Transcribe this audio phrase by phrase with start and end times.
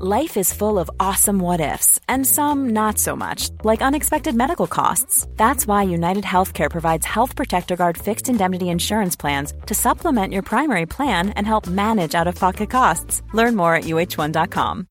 [0.00, 4.66] Life is full of awesome what ifs, and some not so much, like unexpected medical
[4.66, 5.28] costs.
[5.36, 10.42] That's why United Healthcare provides Health Protector Guard fixed indemnity insurance plans to supplement your
[10.42, 13.22] primary plan and help manage out of pocket costs.
[13.34, 14.86] Learn more at uh1.com.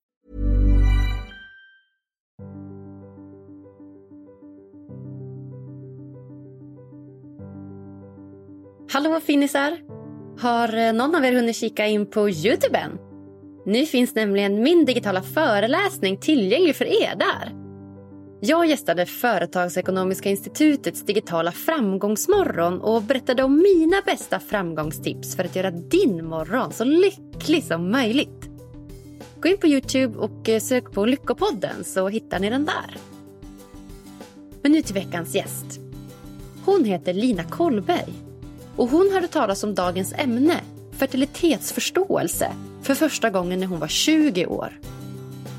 [8.92, 9.80] Hallå finisar!
[10.40, 13.11] Har eh, någon av er hunnit kika in på Youtube än?
[13.66, 17.62] Nu finns nämligen min digitala föreläsning tillgänglig för er där.
[18.44, 25.72] Jag gästade Företagsekonomiska institutets digitala framgångsmorgon och berättade om mina bästa framgångstips för att göra
[25.72, 28.50] din morgon så lycklig som möjligt.
[29.42, 32.98] Gå in på Youtube och eh, sök på Lyckopodden så hittar ni den där.
[34.62, 35.80] Men nu till veckans gäst.
[36.66, 38.14] Hon heter Lina Kollberg
[38.76, 42.52] och hon hörde talas om dagens ämne, fertilitetsförståelse,
[42.84, 44.80] för första gången när hon var 20 år.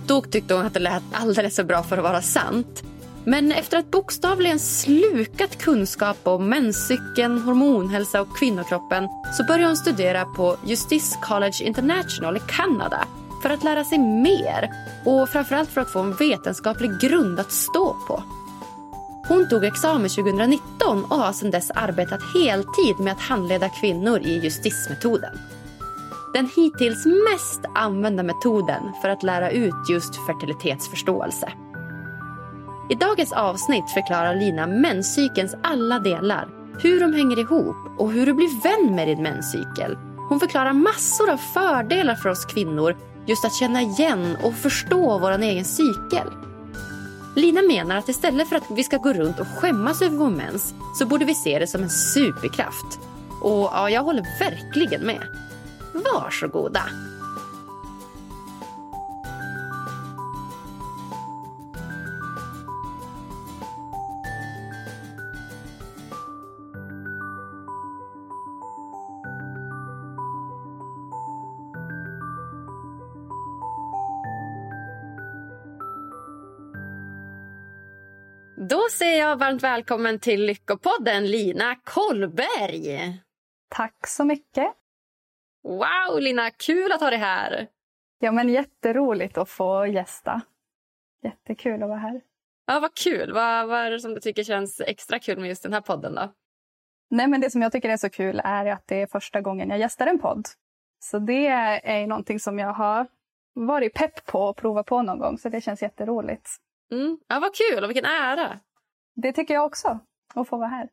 [0.07, 2.83] Då tyckte hon att det lät alldeles för bra för att vara sant.
[3.25, 10.25] Men efter att bokstavligen slukat kunskap om menscykeln, hormonhälsa och kvinnokroppen så började hon studera
[10.25, 13.07] på Justice College International i Kanada
[13.43, 14.71] för att lära sig mer
[15.05, 18.23] och framförallt för att få en vetenskaplig grund att stå på.
[19.29, 24.39] Hon tog examen 2019 och har sedan dess arbetat heltid med att handleda kvinnor i
[24.39, 25.39] justismetoden.
[26.35, 31.53] Den hittills mest använda metoden för att lära ut just fertilitetsförståelse.
[32.91, 36.49] I dagens avsnitt förklarar Lina menscykelns alla delar,
[36.83, 39.99] hur de hänger ihop och hur du blir vän med din menscykel.
[40.29, 45.39] Hon förklarar massor av fördelar för oss kvinnor just att känna igen och förstå vår
[45.43, 46.29] egen cykel.
[47.37, 50.75] Lina menar att istället för att vi ska gå runt och skämmas över vår mens
[50.99, 53.01] så borde vi se det som en superkraft.
[53.41, 55.23] Och ja, jag håller verkligen med.
[55.95, 56.83] Varsågoda!
[78.69, 83.19] Då säger jag varmt välkommen till Lyckopodden, Lina Kollberg.
[83.69, 84.82] Tack så mycket.
[85.63, 87.69] Wow, Lina, kul att ha dig här.
[88.19, 90.41] Ja, men jätteroligt att få gästa.
[91.23, 92.21] Jättekul att vara här.
[92.67, 93.33] Ja, vad kul.
[93.33, 96.15] Vad, vad är det som du tycker känns extra kul med just den här podden
[96.15, 96.33] då?
[97.11, 99.71] Nej, men det som jag tycker är så kul är att det är första gången
[99.71, 100.49] jag gästar en podd.
[100.99, 103.07] Så det är någonting som jag har
[103.55, 106.49] varit pepp på att prova på någon gång, så det känns jätteroligt.
[106.93, 107.19] Mm.
[107.29, 108.61] Ja, vad kul och vilken ära.
[109.15, 109.99] Det tycker jag också,
[110.35, 110.89] att få vara här.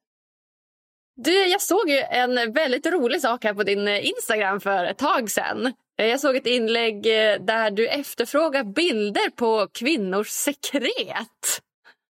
[1.22, 5.31] Du, jag såg ju en väldigt rolig sak här på din Instagram för ett tag
[5.31, 5.74] sedan.
[5.96, 11.62] Jag såg ett inlägg eh, där du efterfrågar bilder på kvinnors sekret.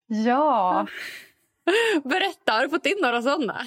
[0.07, 0.87] Ja.
[2.05, 3.67] Berätta, har du fått in några sådana?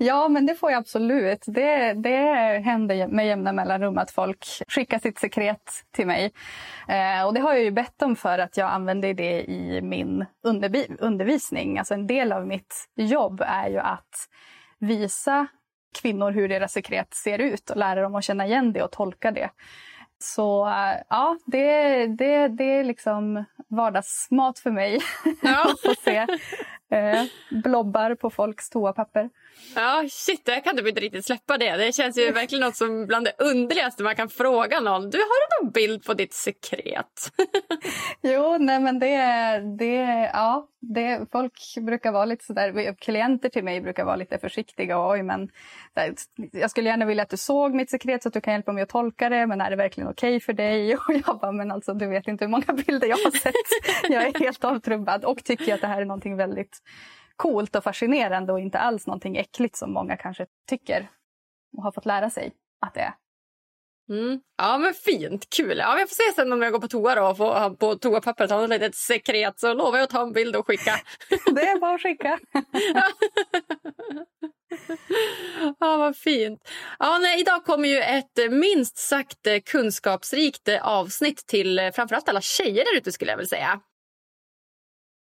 [0.00, 1.44] Ja, men det får jag absolut.
[1.46, 2.18] Det, det
[2.64, 6.32] händer med jämna mellanrum att folk skickar sitt sekret till mig.
[6.88, 10.26] Eh, och det har jag ju bett om för att jag använder det i min
[11.00, 11.78] undervisning.
[11.78, 14.28] Alltså en del av mitt jobb är ju att
[14.78, 15.46] visa
[16.02, 19.30] kvinnor hur deras sekret ser ut och lära dem att känna igen det och tolka
[19.30, 19.50] det.
[20.18, 25.00] Så eh, ja, det, det, det är liksom vardagsmat för mig.
[25.42, 25.62] Ja.
[25.70, 26.26] att få se
[26.90, 29.30] eh, blobbar på folks toapapper.
[29.74, 31.76] Ja, shit, där kan du inte riktigt släppa det.
[31.76, 35.10] Det känns ju verkligen något som bland det underligaste man kan fråga någon.
[35.10, 37.32] Du, har du någon bild på ditt sekret?
[38.22, 39.16] jo, nej men det,
[39.78, 45.10] det, ja, det, folk brukar vara lite sådär, klienter till mig brukar vara lite försiktiga.
[45.10, 45.50] Oj, men
[46.52, 48.82] jag skulle gärna vilja att du såg mitt sekret så att du kan hjälpa mig
[48.82, 50.96] att tolka det, men är det verkligen okej okay för dig?
[51.08, 53.54] Och jag bara, men alltså du vet inte hur många bilder jag har sett.
[54.08, 56.77] Jag är helt avtrubbad och tycker att det här är någonting väldigt
[57.36, 61.10] coolt och fascinerande och inte alls någonting äckligt som många kanske tycker
[61.76, 62.52] och har fått lära sig
[62.86, 63.14] att det är.
[64.10, 64.40] Mm.
[64.58, 65.78] Ja men fint, kul.
[65.78, 68.50] Ja, jag får se sen om jag går på toa då och får på toapappret
[68.50, 71.00] ha ett litet sekret så lovar jag att ta en bild och skicka.
[71.54, 72.38] det är bara att skicka.
[75.78, 76.70] ja, vad fint.
[76.98, 82.96] Ja, nej, idag kommer ju ett minst sagt kunskapsrikt avsnitt till framförallt alla tjejer där
[82.96, 83.80] ute skulle jag vilja säga.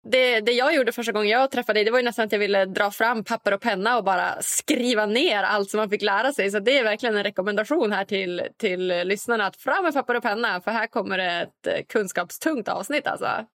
[0.06, 2.38] Det, det jag gjorde första gången jag träffade dig det var ju nästan att jag
[2.38, 6.32] ville dra fram papper och penna och bara skriva ner allt som man fick lära
[6.32, 6.50] sig.
[6.50, 10.22] Så det är verkligen en rekommendation här till, till lyssnarna att fram med papper och
[10.22, 13.46] penna för här kommer ett eh, kunskapstungt avsnitt alltså.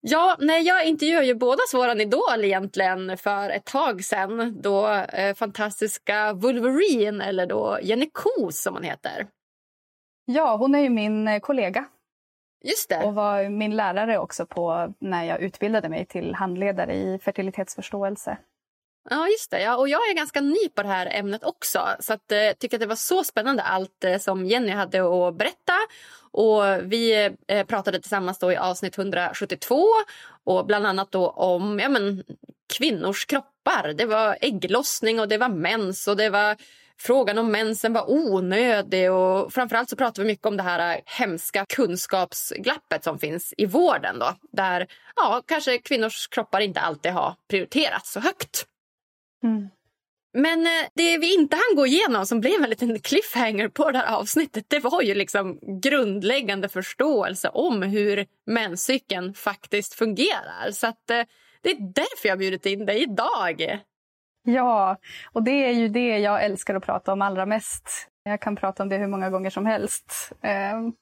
[0.00, 5.34] Ja, nej, jag intervjuade ju båda våran idol egentligen för ett tag sen då eh,
[5.34, 9.26] fantastiska Wolverine, eller då Jenny Koos, som hon heter.
[10.24, 11.84] Ja, hon är ju min eh, kollega
[12.64, 13.04] Just det.
[13.04, 18.38] Och var min lärare också på när jag utbildade mig till handledare i fertilitetsförståelse.
[19.10, 19.60] Ja, just det.
[19.60, 21.88] Ja, och jag är ganska ny på det här ämnet också.
[22.00, 25.34] Så att, eh, tycker att det var så spännande allt eh, som Jenny hade att
[25.34, 25.72] berätta.
[26.30, 29.84] Och vi eh, pratade tillsammans då i avsnitt 172
[30.44, 32.24] och bland annat då om ja, men,
[32.78, 33.94] kvinnors kroppar.
[33.98, 36.56] Det var ägglossning och det var mens och det var
[37.00, 41.66] frågan om mensen var onödig och framförallt så pratar vi mycket om det här hemska
[41.68, 44.86] kunskapsglappet som finns i vården då, där
[45.16, 48.66] ja, kanske kvinnors kroppar inte alltid har prioriterats så högt.
[49.44, 49.68] Mm.
[50.32, 53.98] Men eh, det vi inte hann gå igenom som blev en liten cliffhanger på det
[53.98, 60.70] här avsnittet det var ju liksom grundläggande förståelse om hur menscykeln faktiskt fungerar.
[60.70, 61.22] Så att, eh,
[61.62, 63.80] det är därför jag har bjudit in dig idag.
[64.42, 64.96] Ja,
[65.32, 68.08] och det är ju det jag älskar att prata om allra mest.
[68.22, 70.32] Jag kan prata om det hur många gånger som helst.
[70.42, 70.92] Ehm,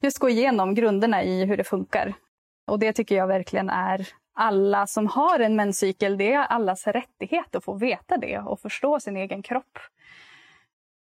[0.00, 2.14] just gå igenom grunderna i hur det funkar.
[2.66, 7.54] Och det tycker jag verkligen är alla som har en menscykel, det är allas rättighet
[7.54, 9.78] att få veta det och förstå sin egen kropp.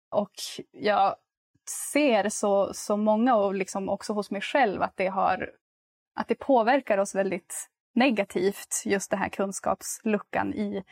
[0.10, 0.32] Och
[0.72, 1.16] jag
[1.94, 5.50] ser så, så många, och liksom också hos mig själv, att det, har,
[6.16, 10.84] att det påverkar oss väldigt negativt, just den här kunskapsluckan i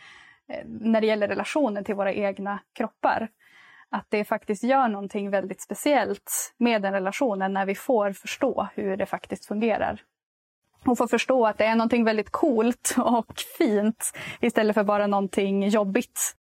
[0.50, 3.30] Eh, när det gäller relationen till våra egna kroppar.
[3.92, 8.98] Att det faktiskt gör någonting väldigt speciellt med den relationen när vi får förstå hur
[8.98, 10.02] det faktiskt fungerar.
[10.86, 14.12] Och får förstå att det är någonting väldigt coolt och fint
[14.42, 16.36] istället för bara någonting jobbigt.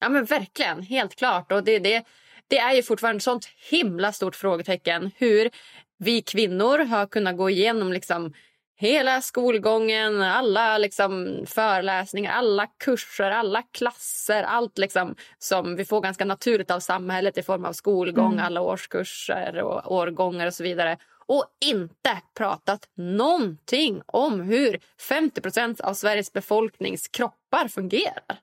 [0.00, 1.52] Ja men verkligen, helt klart.
[1.52, 2.04] Och det, det,
[2.48, 5.50] det är ju fortfarande ett sånt himla stort frågetecken hur
[5.98, 8.32] vi kvinnor har kunnat gå igenom liksom
[8.80, 14.42] hela skolgången, alla liksom föreläsningar, alla kurser, alla klasser.
[14.42, 18.44] Allt liksom som vi får ganska naturligt av samhället i form av skolgång, mm.
[18.44, 20.96] alla årskurser och årgångar och så vidare.
[21.26, 28.40] Och inte pratat någonting om hur 50% av Sveriges befolknings kroppar fungerar.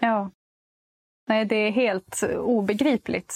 [0.00, 0.30] Ja.
[1.28, 3.34] Nej, det är helt obegripligt.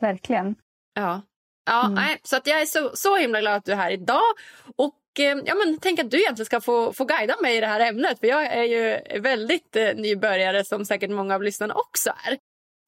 [0.00, 0.54] Verkligen.
[0.94, 1.22] Ja.
[1.68, 1.94] Ja, mm.
[1.94, 4.34] nej, så att jag är så, så himla glad att du är här idag.
[4.76, 7.80] Och ja, men, tänk att du egentligen ska få, få guida mig i det här
[7.80, 8.20] ämnet.
[8.20, 12.38] För jag är ju väldigt eh, nybörjare som säkert många av lyssnarna också är.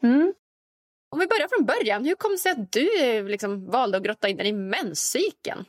[0.03, 0.35] Mm.
[1.13, 4.03] Om vi börjar från början, hur kom det sig att du eh, liksom valde att
[4.05, 5.65] grotta in dig i menscykeln?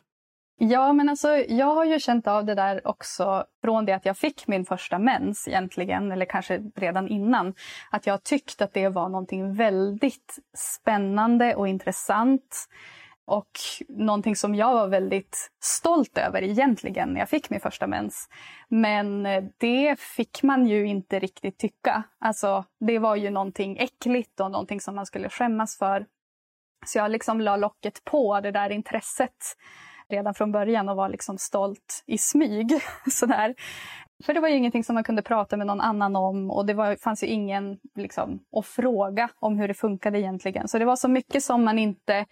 [0.63, 4.18] Ja, men alltså, jag har ju känt av det där också från det att jag
[4.18, 7.53] fick min första mens egentligen, eller kanske redan innan.
[7.89, 12.68] Att jag tyckte att det var någonting väldigt spännande och intressant.
[13.25, 13.51] Och
[13.90, 18.30] någonting som jag var väldigt stolt över egentligen när jag fick min första mens.
[18.68, 22.04] Men eh, det fick man ju inte riktigt tycka.
[22.20, 26.06] Alltså, det var ju någonting äckligt och någonting som man skulle skämmas för.
[26.86, 29.58] Så jag liksom la locket på det där intresset
[30.10, 32.72] redan från början och var liksom stolt i smyg.
[33.12, 33.56] Sådär.
[34.25, 36.74] För det var ju ingenting som man kunde prata med någon annan om och det
[36.74, 40.68] var, fanns ju ingen liksom, att fråga om hur det funkade egentligen.
[40.68, 42.25] Så det var så mycket som man inte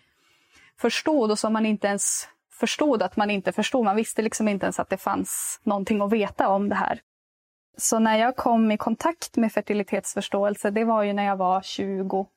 [0.79, 2.27] förstod och som man inte ens
[2.59, 3.85] förstod att man inte förstod.
[3.85, 7.01] Man visste liksom inte ens att det fanns någonting att veta om det här.
[7.77, 12.27] Så när jag kom i kontakt med fertilitetsförståelse, det var ju när jag var 21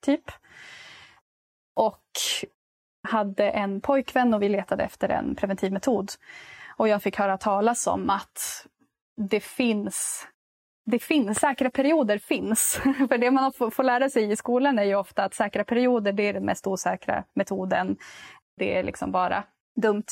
[0.00, 0.24] typ.
[1.74, 2.02] Och
[3.08, 6.12] hade en pojkvän och vi letade efter en preventivmetod.
[6.76, 8.66] Och jag fick höra talas om att
[9.16, 10.26] det finns
[10.86, 12.80] det finns, säkra perioder finns.
[13.08, 16.12] För det man får, får lära sig i skolan är ju ofta att säkra perioder
[16.12, 17.96] det är den mest osäkra metoden.
[18.56, 19.44] Det är liksom bara
[19.80, 20.06] dumt.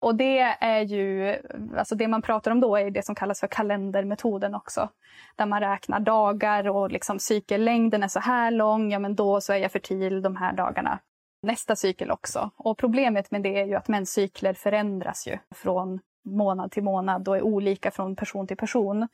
[0.00, 1.36] Och det är ju,
[1.76, 4.88] alltså det man pratar om då är det som kallas för kalendermetoden också.
[5.36, 9.52] Där man räknar dagar och liksom cykellängden är så här lång, ja men då så
[9.52, 10.98] är jag fertil de här dagarna.
[11.42, 12.50] Nästa cykel också.
[12.56, 17.36] Och problemet med det är ju att menscykler förändras ju från månad till månad och
[17.36, 19.08] är olika från person till person.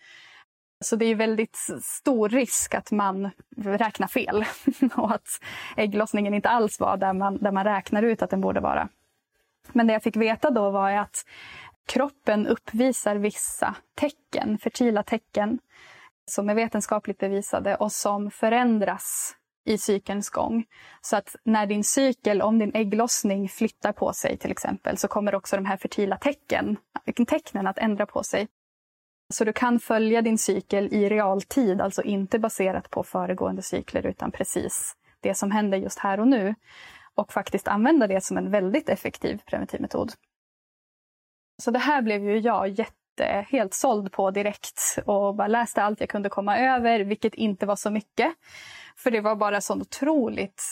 [0.85, 4.45] Så det är väldigt stor risk att man räknar fel
[4.97, 5.29] och att
[5.77, 8.89] ägglossningen inte alls var där man, där man räknar ut att den borde vara.
[9.73, 11.25] Men det jag fick veta då var att
[11.87, 15.59] kroppen uppvisar vissa tecken, fertila tecken,
[16.31, 20.65] som är vetenskapligt bevisade och som förändras i cykelns gång.
[21.01, 25.35] Så att när din cykel, om din ägglossning flyttar på sig till exempel, så kommer
[25.35, 26.77] också de här fertila tecken,
[27.29, 28.49] tecknen att ändra på sig.
[29.33, 34.31] Så du kan följa din cykel i realtid, alltså inte baserat på föregående cykler utan
[34.31, 36.55] precis det som händer just här och nu.
[37.15, 40.13] Och faktiskt använda det som en väldigt effektiv preventivmetod.
[41.63, 45.83] Så det här blev ju jag jätte, Eh, helt såld på direkt och bara läste
[45.83, 48.33] allt jag kunde komma över, vilket inte var så mycket.
[48.97, 50.63] För det var bara sånt otroligt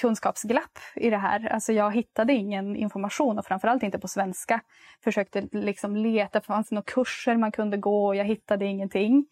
[0.00, 1.48] kunskapsglapp i det här.
[1.48, 4.60] Alltså jag hittade ingen information och framförallt inte på svenska.
[5.04, 9.26] Försökte liksom leta, fanns det några kurser man kunde gå och jag hittade ingenting.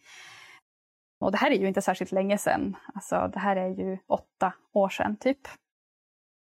[1.20, 2.76] Och det här är ju inte särskilt länge sedan.
[2.94, 5.38] Alltså det här är ju åtta år sedan typ.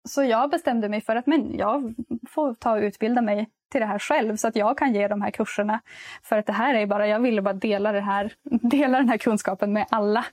[0.08, 1.96] Så jag bestämde mig för att men jag
[2.30, 5.22] får ta och utbilda mig till det här själv så att jag kan ge de
[5.22, 5.80] här kurserna.
[6.24, 9.18] För att det här är bara, jag ville bara dela, det här, dela den här
[9.18, 10.26] kunskapen med alla.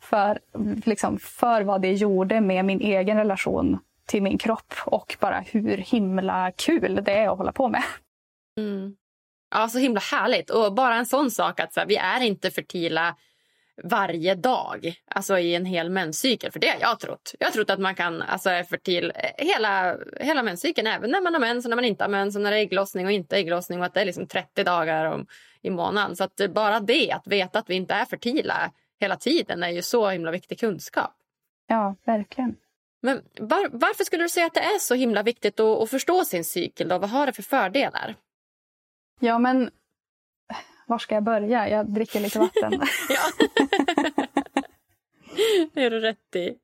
[0.00, 0.38] För,
[0.84, 5.76] liksom, för vad det gjorde med min egen relation till min kropp och bara hur
[5.76, 7.82] himla kul det är att hålla på med.
[8.58, 8.96] Mm.
[9.50, 10.50] Ja, så himla härligt.
[10.50, 13.16] Och bara en sån sak att så här, vi är inte fertila
[13.84, 16.52] varje dag, alltså i en hel menscykel.
[16.52, 17.34] För det har jag trott.
[17.38, 21.34] Jag har trott att man kan alltså, är fertil hela, hela menscykeln, även när man
[21.34, 23.36] har mens och när man inte har mens och när det är ägglossning och inte
[23.36, 25.26] ägglossning och att det är liksom 30 dagar om,
[25.62, 26.16] i månaden.
[26.16, 28.70] Så att bara det, att veta att vi inte är fertila
[29.00, 31.14] hela tiden är ju så himla viktig kunskap.
[31.66, 32.56] Ja, verkligen.
[33.02, 36.24] Men var, varför skulle du säga att det är så himla viktigt att, att förstå
[36.24, 36.88] sin cykel?
[36.88, 36.98] Då?
[36.98, 38.14] Vad har det för fördelar?
[39.20, 39.70] Ja, men
[40.90, 41.68] var ska jag börja?
[41.68, 42.72] Jag dricker lite vatten.
[43.08, 43.20] ja.
[45.72, 46.58] det är du rätt i.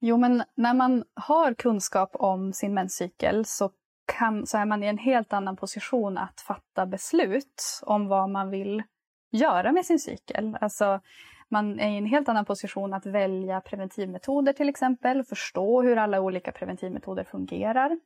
[0.00, 3.70] Jo, men när man har kunskap om sin menscykel så,
[4.18, 8.50] kan, så är man i en helt annan position att fatta beslut om vad man
[8.50, 8.82] vill
[9.30, 10.58] göra med sin cykel.
[10.60, 11.00] Alltså,
[11.48, 16.20] man är i en helt annan position att välja preventivmetoder till exempel, förstå hur alla
[16.20, 18.00] olika preventivmetoder fungerar.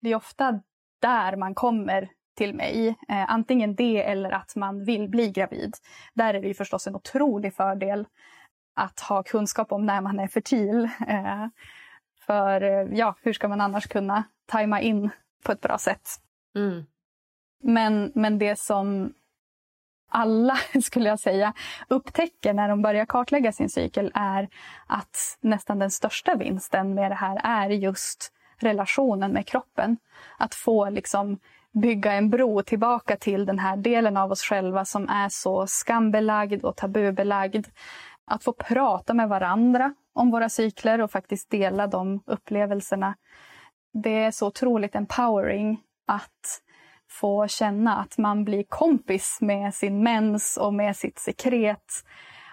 [0.00, 0.60] Det är ofta
[1.00, 2.88] där man kommer till mig.
[2.88, 5.74] Eh, antingen det eller att man vill bli gravid.
[6.14, 8.06] Där är det förstås en otrolig fördel
[8.74, 10.88] att ha kunskap om när man är fertil.
[11.08, 11.46] Eh,
[12.26, 15.10] för eh, ja, hur ska man annars kunna tajma in
[15.44, 16.08] på ett bra sätt?
[16.54, 16.84] Mm.
[17.62, 19.14] Men, men det som
[20.08, 21.52] alla, skulle jag säga,
[21.88, 24.48] upptäcker när de börjar kartlägga sin cykel är
[24.86, 29.96] att nästan den största vinsten med det här är just relationen med kroppen.
[30.38, 31.38] Att få liksom
[31.72, 36.64] bygga en bro tillbaka till den här delen av oss själva som är så skambelagd
[36.64, 37.66] och tabubelagd.
[38.24, 43.14] Att få prata med varandra om våra cykler och faktiskt dela de upplevelserna.
[43.92, 46.60] Det är så otroligt empowering att
[47.10, 51.92] få känna att man blir kompis med sin mens och med sitt sekret.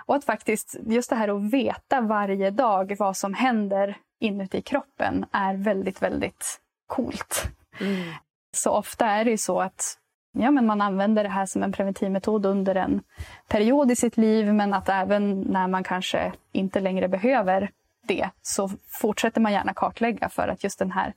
[0.05, 5.25] Och att faktiskt just det här att veta varje dag vad som händer inuti kroppen
[5.31, 7.51] är väldigt, väldigt coolt.
[7.79, 8.13] Mm.
[8.59, 9.97] Så ofta är det ju så att
[10.31, 13.01] ja, men man använder det här som en preventivmetod under en
[13.47, 17.71] period i sitt liv men att även när man kanske inte längre behöver
[18.07, 18.69] det så
[19.01, 21.13] fortsätter man gärna kartlägga för att just den här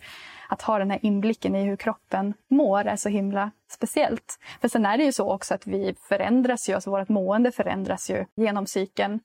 [0.49, 4.39] att ha den här inblicken i hur kroppen mår är så himla speciellt.
[4.61, 8.11] För sen är det ju så också att vi förändras ju, alltså vårt mående förändras
[8.11, 9.21] ju genom cykeln.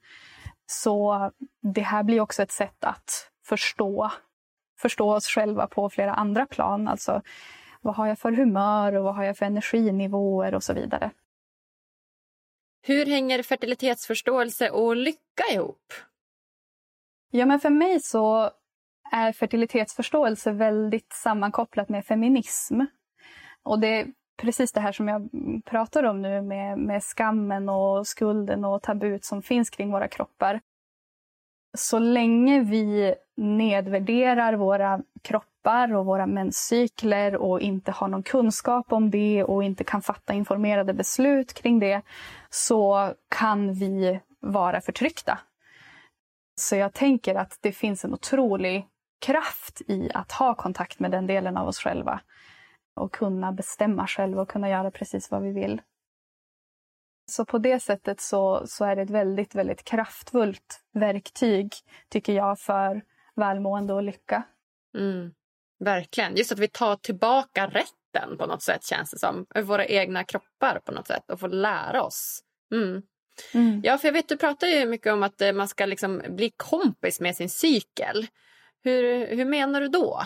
[0.66, 1.32] Så
[1.62, 4.12] det här blir också ett sätt att förstå,
[4.80, 6.88] förstå oss själva på flera andra plan.
[6.88, 7.22] Alltså
[7.82, 11.12] vad har jag för humör och vad har jag för energinivåer och så vidare.
[12.82, 15.94] Hur hänger fertilitetsförståelse och lycka ihop?
[17.32, 18.52] Ja, men för mig så
[19.12, 22.82] är fertilitetsförståelse väldigt sammankopplat med feminism.
[23.64, 24.08] Och det är
[24.38, 25.30] precis det här som jag
[25.66, 30.62] pratar om nu med, med skammen och skulden och tabut som finns kring våra kroppar.
[31.78, 39.12] så länge vi nedvärderar våra kroppar och våra menscykler och inte har någon kunskap om
[39.12, 42.02] det och inte kan fatta informerade beslut kring det
[42.50, 45.40] så kan vi vara förtryckta.
[46.60, 48.88] Så jag tänker att det finns en otrolig
[49.26, 52.20] kraft i att ha kontakt med den delen av oss själva
[52.96, 55.82] och kunna bestämma själva och kunna göra precis vad vi vill.
[57.32, 61.74] Så på det sättet så, så är det ett väldigt, väldigt kraftfullt verktyg,
[62.10, 63.02] tycker jag, för
[63.36, 64.44] välmående och lycka.
[64.98, 65.34] Mm,
[65.80, 66.36] verkligen.
[66.36, 69.46] Just att vi tar tillbaka rätten på något sätt, känns det som.
[69.56, 72.44] Över våra egna kroppar på något sätt och får lära oss.
[72.72, 73.02] Mm.
[73.54, 73.82] Mm.
[73.84, 76.52] Ja, för jag vet, du pratar ju mycket om att eh, man ska liksom bli
[76.58, 78.28] kompis med sin cykel.
[78.84, 80.24] Hur, hur menar du då?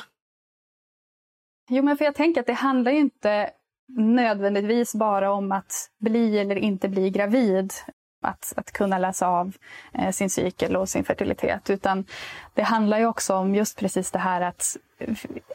[1.70, 3.52] Jo, men för jag tänker att det handlar ju inte
[3.98, 7.74] nödvändigtvis bara om att bli eller inte bli gravid.
[8.24, 9.54] Att, att kunna läsa av
[9.94, 11.70] eh, sin cykel och sin fertilitet.
[11.70, 12.06] Utan
[12.54, 14.78] det handlar ju också om just precis det här att,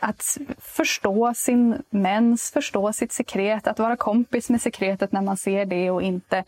[0.00, 5.66] att förstå sin mens, förstå sitt sekret, att vara kompis med sekretet när man ser
[5.66, 6.44] det och inte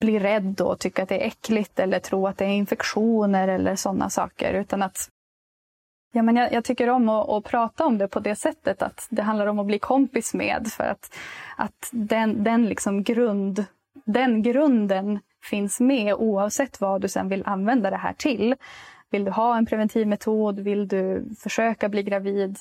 [0.00, 3.76] bli rädd och tycka att det är äckligt eller tro att det är infektioner eller
[3.76, 4.54] sådana saker.
[4.54, 5.10] Utan att
[6.12, 9.06] Ja, men jag, jag, tycker om att, att, prata om det på det sättet att
[9.10, 10.68] det handlar om att bli kompis med.
[10.72, 11.14] För att,
[11.56, 13.64] att den, den, liksom grund,
[14.04, 18.54] den grunden finns med oavsett vad du sen vill använda det här till.
[19.10, 20.60] Vill du ha en preventivmetod?
[20.60, 22.58] Vill du försöka bli gravid?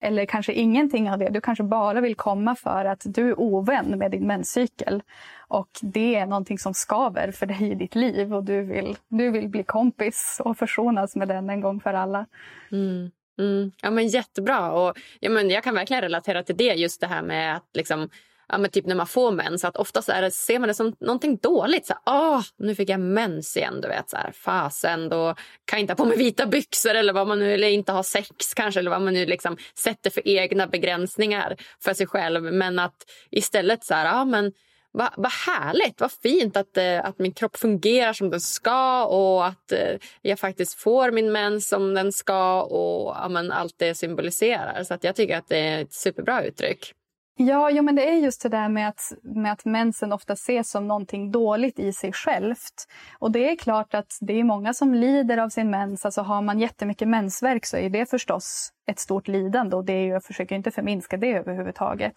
[0.00, 1.28] Eller kanske ingenting av det.
[1.28, 5.02] Du kanske bara vill komma för att du är ovän med din menscykel.
[5.48, 9.30] Och det är någonting som skaver för dig i ditt liv och du vill, du
[9.30, 12.26] vill bli kompis och försonas med den en gång för alla.
[12.72, 13.10] Mm.
[13.38, 13.72] Mm.
[13.82, 14.72] Ja, men jättebra.
[14.72, 16.74] Och, ja, men jag kan verkligen relatera till det.
[16.74, 18.08] Just det här med att liksom,
[18.52, 20.96] ja, men typ när man får mens, att oftast är det, ser man det som
[21.00, 21.86] någonting dåligt.
[21.86, 23.80] Så Åh, nu fick jag mens igen.
[23.80, 27.12] Du vet, så här, fasen, då kan jag inte ha på mig vita byxor eller
[27.12, 30.28] vad man nu, eller inte ha sex kanske, eller vad man nu liksom sätter för
[30.28, 32.42] egna begränsningar för sig själv.
[32.42, 32.96] Men att
[33.30, 34.52] istället så här, ja men
[34.92, 39.46] vad, vad härligt, vad fint att, eh, att min kropp fungerar som den ska och
[39.46, 43.94] att eh, jag faktiskt får min mens som den ska och ja, men allt det
[43.94, 44.84] symboliserar.
[44.84, 46.94] Så att jag tycker att det är ett superbra uttryck.
[47.36, 50.70] Ja, jo, men det är just det där med att, med att mensen ofta ses
[50.70, 52.88] som någonting dåligt i sig självt.
[53.18, 56.04] Och det är klart att det är många som lider av sin mens.
[56.04, 60.04] Alltså har man jättemycket mensvärk så är det förstås ett stort lidande och det är
[60.04, 62.12] ju, jag försöker inte förminska det överhuvudtaget.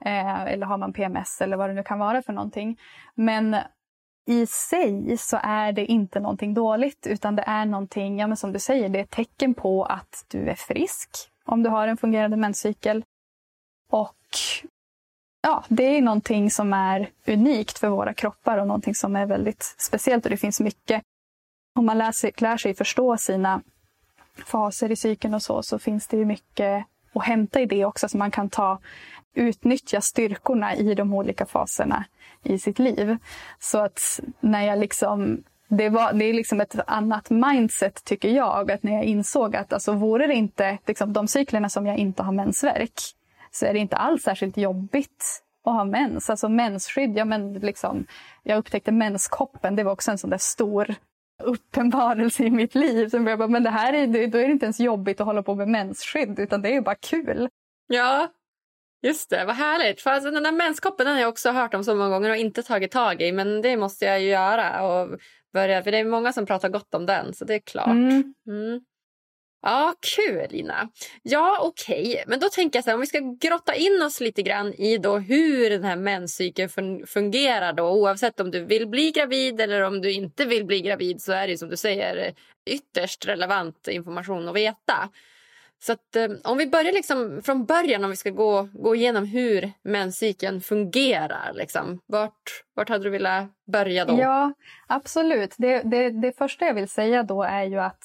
[0.00, 2.78] Eh, eller har man PMS eller vad det nu kan vara för någonting.
[3.14, 3.56] Men
[4.26, 8.52] i sig så är det inte någonting dåligt utan det är någonting, ja men som
[8.52, 11.10] du säger, det är ett tecken på att du är frisk
[11.44, 13.04] om du har en fungerande menscykel.
[13.90, 14.16] Och
[15.42, 19.74] ja, det är någonting som är unikt för våra kroppar och någonting som är väldigt
[19.78, 20.24] speciellt.
[20.24, 21.02] Och det finns mycket,
[21.78, 23.62] om man lär sig, lär sig förstå sina
[24.46, 28.08] faser i cykeln och så, så finns det mycket att hämta i det också.
[28.08, 28.78] Så man kan ta,
[29.34, 32.04] utnyttja styrkorna i de olika faserna
[32.42, 33.16] i sitt liv.
[33.58, 38.70] Så att när jag liksom det, var, det är liksom ett annat mindset tycker jag.
[38.70, 42.22] Att när jag insåg att alltså, vore det inte liksom, de cyklerna som jag inte
[42.22, 43.00] har mensvärk
[43.54, 46.30] så är det inte alls särskilt jobbigt att ha mens.
[46.30, 48.06] Alltså mensskydd, ja men liksom,
[48.42, 50.94] jag upptäckte menskoppen, det var också en sån där stor
[51.42, 53.08] uppenbarelse i mitt liv.
[53.08, 55.42] Så jag bara, men det här är, då är det inte ens jobbigt att hålla
[55.42, 57.48] på med mensskydd utan det är bara kul.
[57.86, 58.28] Ja,
[59.02, 59.44] just det.
[59.44, 60.00] Vad härligt.
[60.00, 62.62] För alltså, den där menskoppen har jag också hört om så många gånger och inte
[62.62, 63.32] tagit tag i.
[63.32, 64.82] Men det måste jag ju göra.
[64.82, 65.20] Och
[65.52, 67.86] börja, för det är många som pratar gott om den, så det är klart.
[67.86, 68.34] Mm.
[68.46, 68.80] Mm.
[69.66, 70.88] Ja, kul Lina.
[71.22, 72.10] Ja, okej.
[72.10, 72.24] Okay.
[72.26, 74.98] Men då tänker jag så här, om vi ska grotta in oss lite grann i
[74.98, 76.68] då hur den här menscykeln
[77.06, 77.90] fungerar då.
[77.90, 81.48] Oavsett om du vill bli gravid eller om du inte vill bli gravid så är
[81.48, 82.34] det som du säger
[82.66, 85.10] ytterst relevant information att veta.
[85.82, 89.24] Så att, eh, om vi börjar liksom från början, om vi ska gå, gå igenom
[89.24, 91.52] hur menscykeln fungerar.
[91.54, 92.00] Liksom.
[92.06, 94.18] Vart, vart hade du velat börja då?
[94.20, 94.52] Ja,
[94.86, 95.54] absolut.
[95.58, 98.04] Det, det, det första jag vill säga då är ju att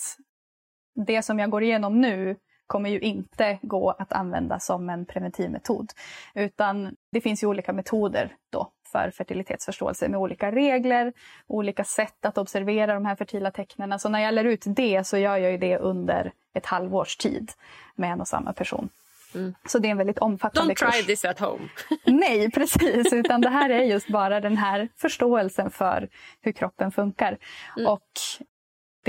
[1.05, 2.35] det som jag går igenom nu
[2.67, 5.91] kommer ju inte gå att använda som en preventivmetod.
[6.33, 11.13] Utan det finns ju olika metoder då för fertilitetsförståelse med olika regler,
[11.47, 13.99] olika sätt att observera de här fertila tecknen.
[13.99, 17.51] Så när jag lär ut det så gör jag ju det under ett halvårs tid
[17.95, 18.89] med en och samma person.
[19.35, 19.53] Mm.
[19.65, 21.69] Så det är en väldigt omfattande Don't try this at home.
[22.05, 23.13] Nej, precis.
[23.13, 26.09] Utan det här är just bara den här förståelsen för
[26.41, 27.37] hur kroppen funkar.
[27.77, 27.91] Mm.
[27.91, 28.09] Och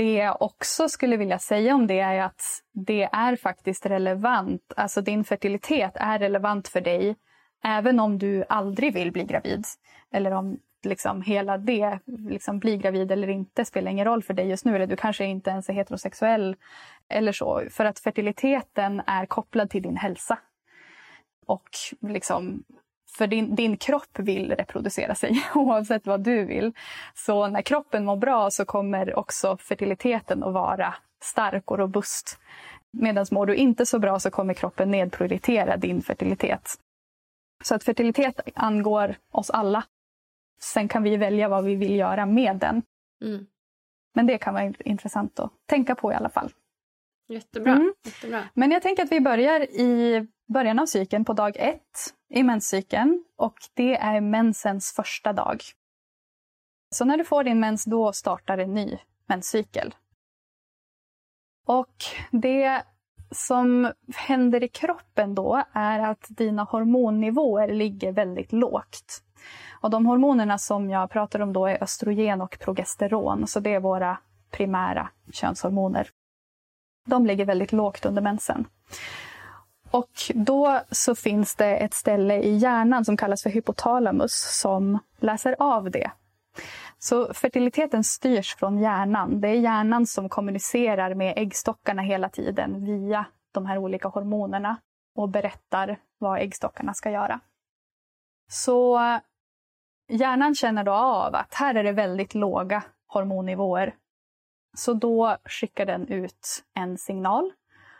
[0.01, 4.73] det jag också skulle vilja säga om det är att det är faktiskt relevant.
[4.75, 7.15] Alltså din fertilitet är relevant för dig
[7.63, 9.65] även om du aldrig vill bli gravid.
[10.11, 14.47] Eller om liksom hela det, liksom bli gravid eller inte, spelar ingen roll för dig
[14.47, 14.75] just nu.
[14.75, 16.55] Eller du kanske inte ens är heterosexuell
[17.09, 17.63] eller så.
[17.69, 20.39] För att fertiliteten är kopplad till din hälsa.
[21.45, 22.63] Och liksom,
[23.17, 26.73] för din, din kropp vill reproducera sig oavsett vad du vill.
[27.13, 32.39] Så när kroppen mår bra så kommer också fertiliteten att vara stark och robust.
[32.93, 36.75] Medan mår du inte så bra så kommer kroppen nedprioritera din fertilitet.
[37.63, 39.83] Så att fertilitet angår oss alla.
[40.61, 42.83] Sen kan vi välja vad vi vill göra med den.
[43.23, 43.45] Mm.
[44.13, 46.51] Men det kan vara intressant att tänka på i alla fall.
[47.27, 47.71] Jättebra.
[47.71, 47.93] Mm.
[48.05, 48.43] Jättebra.
[48.53, 53.23] Men jag tänker att vi börjar i början av cykeln på dag ett i menscykeln.
[53.35, 55.61] Och det är mensens första dag.
[56.95, 59.95] Så när du får din mens då startar en ny menscykel.
[61.67, 61.95] Och
[62.31, 62.83] det
[63.31, 69.23] som händer i kroppen då är att dina hormonnivåer ligger väldigt lågt.
[69.81, 73.79] Och de hormonerna som jag pratar om då är östrogen och progesteron, så det är
[73.79, 74.17] våra
[74.51, 76.09] primära könshormoner.
[77.05, 78.67] De ligger väldigt lågt under mensen.
[79.91, 85.55] Och då så finns det ett ställe i hjärnan som kallas för hypotalamus som läser
[85.59, 86.11] av det.
[86.99, 89.41] Så fertiliteten styrs från hjärnan.
[89.41, 94.77] Det är hjärnan som kommunicerar med äggstockarna hela tiden via de här olika hormonerna
[95.15, 97.39] och berättar vad äggstockarna ska göra.
[98.49, 98.99] Så
[100.07, 103.95] hjärnan känner då av att här är det väldigt låga hormonnivåer.
[104.73, 107.51] Så då skickar den ut en signal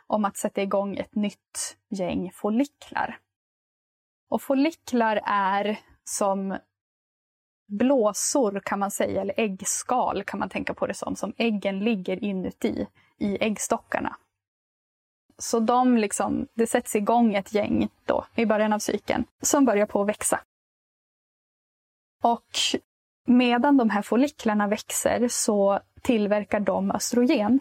[0.08, 3.20] om att sätta igång ett nytt gäng folliklar.
[4.30, 6.58] Och folliklar är som
[7.68, 12.24] blåsor kan man säga, eller äggskal kan man tänka på det som, som äggen ligger
[12.24, 14.18] inuti i äggstockarna.
[15.38, 19.86] Så de liksom, det sätts igång ett gäng då i början av cykeln som börjar
[19.86, 20.42] på att växa.
[22.24, 22.58] Och
[23.26, 27.60] medan de här folliklarna växer så tillverkar de östrogen.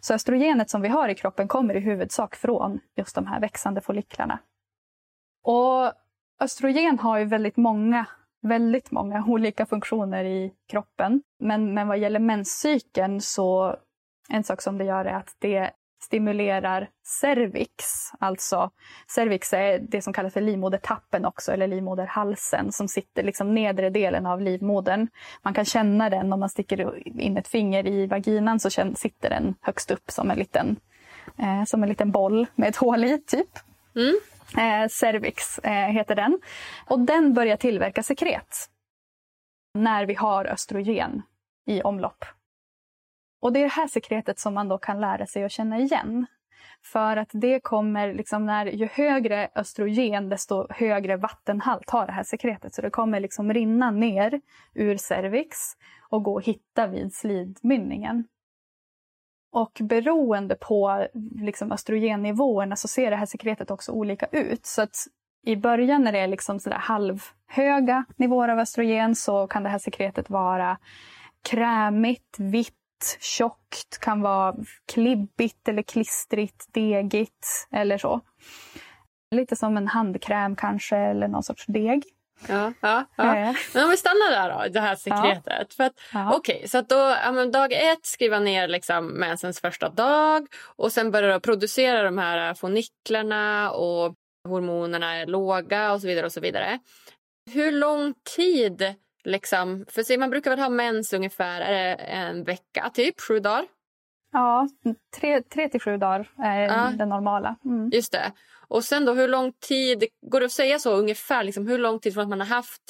[0.00, 3.80] Så östrogenet som vi har i kroppen kommer i huvudsak från just de här växande
[3.80, 4.38] folliklarna.
[5.42, 5.92] Och
[6.40, 8.06] östrogen har ju väldigt många
[8.42, 11.22] väldigt många olika funktioner i kroppen.
[11.38, 13.76] Men, men vad gäller menscykeln så
[14.28, 15.70] en sak som det gör är att det
[16.12, 16.88] stimulerar
[17.20, 17.84] cervix.
[18.18, 18.70] Alltså
[19.14, 24.26] cervix är det som kallas för livmodertappen också, eller livmoderhalsen som sitter liksom nedre delen
[24.26, 25.08] av livmodern.
[25.42, 29.54] Man kan känna den om man sticker in ett finger i vaginan så sitter den
[29.60, 30.76] högst upp som en liten,
[31.38, 33.50] eh, som en liten boll med ett hål i, typ.
[33.96, 34.14] Mm.
[34.58, 36.40] Eh, cervix eh, heter den.
[36.86, 38.68] Och den börjar tillverka sekret
[39.74, 41.22] när vi har östrogen
[41.66, 42.24] i omlopp.
[43.42, 46.26] Och det är det här sekretet som man då kan lära sig att känna igen.
[46.84, 52.22] För att det kommer, liksom när, ju högre östrogen desto högre vattenhalt har det här
[52.22, 52.74] sekretet.
[52.74, 54.40] Så det kommer liksom rinna ner
[54.74, 55.56] ur cervix
[56.10, 58.24] och gå att hitta vid slidmynningen.
[59.52, 64.66] Och beroende på liksom östrogennivåerna så ser det här sekretet också olika ut.
[64.66, 64.96] Så att
[65.46, 69.78] i början när det är liksom sådär halvhöga nivåer av östrogen så kan det här
[69.78, 70.78] sekretet vara
[71.50, 72.74] krämigt, vitt,
[73.20, 74.54] tjockt, kan vara
[74.92, 78.20] klibbigt eller klistrigt, degigt eller så.
[79.34, 82.04] Lite som en handkräm kanske eller någon sorts deg.
[82.48, 83.36] Ja, ja, ja.
[83.36, 83.54] Eh.
[83.74, 85.74] Men om vi stannar där då, det här sekretet.
[85.74, 86.34] För att, Ja.
[86.36, 91.10] Okej, så att då, ja, dag ett skriva ner liksom mensens första dag och sen
[91.10, 94.14] börjar du producera de här foniklarna och
[94.48, 96.78] hormonerna är låga och så vidare och så vidare.
[97.50, 102.44] Hur lång tid liksom, för se, man brukar väl ha mens ungefär är det en
[102.44, 103.64] vecka, typ sju dagar?
[104.32, 104.68] Ja,
[105.20, 106.92] tre, tre till sju dagar är Ja.
[106.98, 107.56] det normala.
[107.64, 107.90] Mm.
[107.92, 108.32] Just det.
[108.68, 111.98] Och sen då, hur lång tid, går det att säga så ungefär, liksom, hur lång
[112.00, 112.82] tid från att man har haft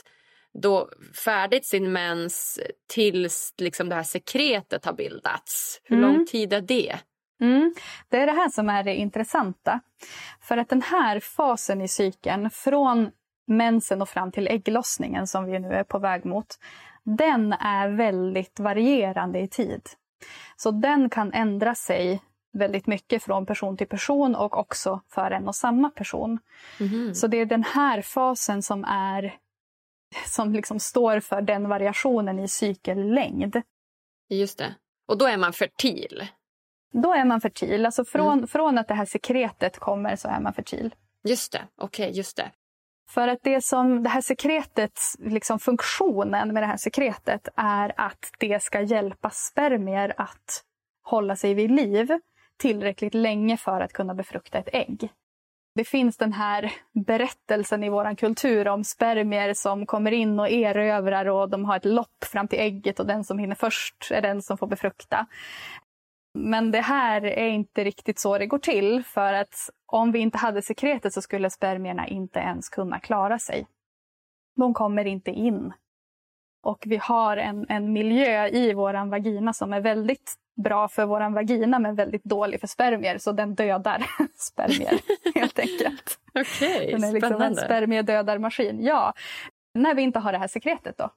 [0.63, 0.89] då
[1.25, 5.81] färdigt sin mens tills liksom det här sekretet har bildats?
[5.85, 6.13] Hur Mm.
[6.13, 6.99] lång tid är det?
[7.41, 7.75] Mm.
[8.09, 9.81] Det är det här som är det intressanta.
[10.41, 13.11] För att den här fasen i cykeln, från
[13.47, 16.59] mensen och fram till ägglossningen som vi nu är på väg mot,
[17.03, 19.83] den är väldigt varierande i tid.
[20.57, 25.49] Så den kan ändra sig väldigt mycket från person till person och också för en
[25.49, 26.39] och samma person.
[27.15, 29.35] Så det är den här fasen som är
[30.27, 33.63] som liksom står för den variationen i cykellängd.
[34.29, 34.75] Just det.
[35.09, 36.29] Och då är man fertil.
[36.93, 37.87] Då är man fertil.
[37.87, 40.95] Alltså från, från att det här sekretet kommer så är man fertil.
[41.25, 42.51] Just det, okej, just det.
[43.15, 48.31] För att det som det här sekretet, liksom funktionen med det här sekretet är att
[48.39, 50.63] det ska hjälpa spermier att
[51.03, 52.19] hålla sig vid liv
[52.59, 55.09] tillräckligt länge för att kunna befrukta ett ägg.
[55.75, 56.73] Det finns den här
[57.07, 61.85] berättelsen i vår kultur om spermier som kommer in och erövrar och de har ett
[61.85, 65.27] lopp fram till ägget och den som hinner först är den som får befrukta.
[66.39, 69.55] Men det här är inte riktigt så det går till för att
[69.93, 73.67] om vi inte hade sekretet så skulle spermierna inte ens kunna klara sig.
[74.57, 75.73] De kommer inte in.
[76.63, 81.35] Och vi har en, en miljö i vår vagina som är väldigt bra för vår
[81.35, 83.19] vagina men väldigt dålig för spermier.
[83.19, 85.01] Så den dödar spermier
[85.35, 86.19] helt enkelt.
[86.35, 88.85] Okej, okay, Den är liksom en spermiedödarmaskin.
[88.85, 89.13] Ja,
[89.75, 91.11] när vi inte har det här sekretet då.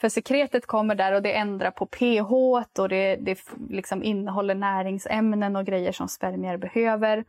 [0.00, 2.32] För sekretet kommer där och det ändrar på pH
[2.78, 3.38] och det, det
[3.70, 7.24] liksom innehåller näringsämnen och grejer som spermier behöver.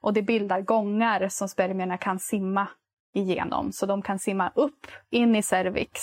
[0.00, 2.68] Och det bildar gångar som spermierna kan simma
[3.14, 3.72] igenom.
[3.72, 6.00] Så de kan simma upp in i cervix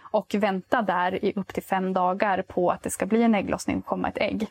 [0.00, 3.78] och vänta där i upp till fem dagar på att det ska bli en ägglossning
[3.78, 4.46] och komma ett ägg.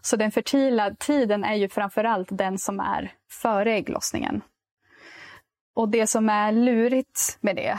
[0.00, 4.42] Så den fertila tiden är ju framförallt den som är före ägglossningen.
[5.74, 7.78] Och det som är lurigt med det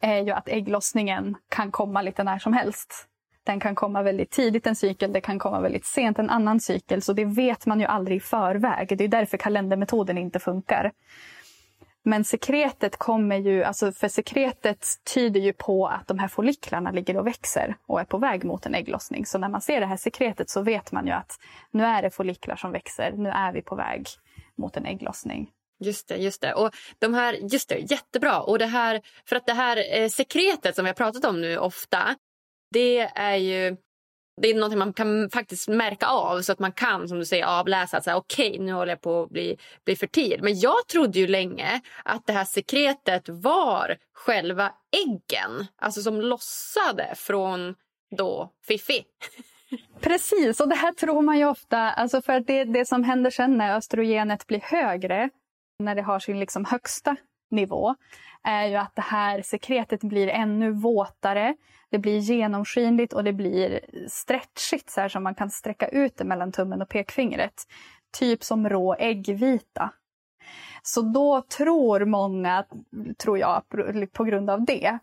[0.00, 3.08] är ju att ägglossningen kan komma lite när som helst.
[3.44, 7.02] Den kan komma väldigt tidigt en cykel, det kan komma väldigt sent en annan cykel.
[7.02, 8.98] Så det vet man ju aldrig i förväg.
[8.98, 10.92] Det är därför kalendermetoden inte funkar.
[12.06, 17.16] Men sekretet kommer ju, alltså för sekretet tyder ju på att de här folliklarna ligger
[17.16, 19.26] och växer och är på väg mot en ägglossning.
[19.26, 21.38] Så när man ser det här sekretet så vet man ju att
[21.70, 24.06] nu är det folliklar som växer, nu är vi på väg
[24.56, 25.50] mot en ägglossning.
[25.80, 26.54] Just det, just det.
[26.54, 28.40] Och de här, just det, jättebra.
[28.40, 31.58] Och det här, för att det här eh, sekretet som vi har pratat om nu
[31.58, 32.16] ofta,
[32.74, 33.76] det är ju
[34.42, 37.44] det är något man kan faktiskt märka av så att man kan som du säger
[37.44, 40.40] avläsa att okej okay, nu håller jag på att bli, bli fertil.
[40.42, 45.66] Men jag trodde ju länge att det här sekretet var själva äggen.
[45.76, 47.74] Alltså som lossade från
[48.16, 49.04] då Fifi.
[50.00, 53.56] Precis, och det här tror man ju ofta, alltså för det, det som händer sen
[53.56, 55.30] när östrogenet blir högre,
[55.78, 57.16] när det har sin liksom högsta
[57.50, 57.94] nivå,
[58.42, 61.56] är ju att det här sekretet blir ännu våtare.
[61.90, 66.24] Det blir genomskinligt och det blir stretchigt så här som man kan sträcka ut det
[66.24, 67.62] mellan tummen och pekfingret.
[68.18, 69.92] Typ som rå äggvita.
[70.82, 72.64] Så då tror många,
[73.18, 73.62] tror jag,
[74.12, 74.98] på grund av det,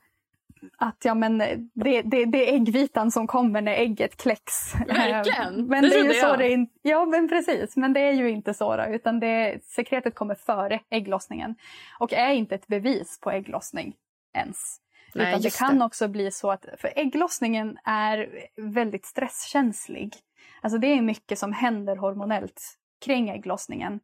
[0.78, 1.38] att ja, men
[1.74, 4.76] det, det, det är äggvitan som kommer när ägget kläcks.
[4.88, 5.68] Verkligen!
[5.68, 7.76] Men det, det är ju så det Ja, men precis.
[7.76, 8.76] Men det är ju inte så.
[8.76, 11.56] Då, utan det, sekretet kommer före ägglossningen.
[12.00, 13.94] Och är inte ett bevis på ägglossning
[14.34, 14.78] ens.
[15.16, 20.16] Nej, utan det kan också bli så att, för ägglossningen är väldigt stresskänslig.
[20.62, 24.00] Alltså det är mycket som händer hormonellt kring ägglossningen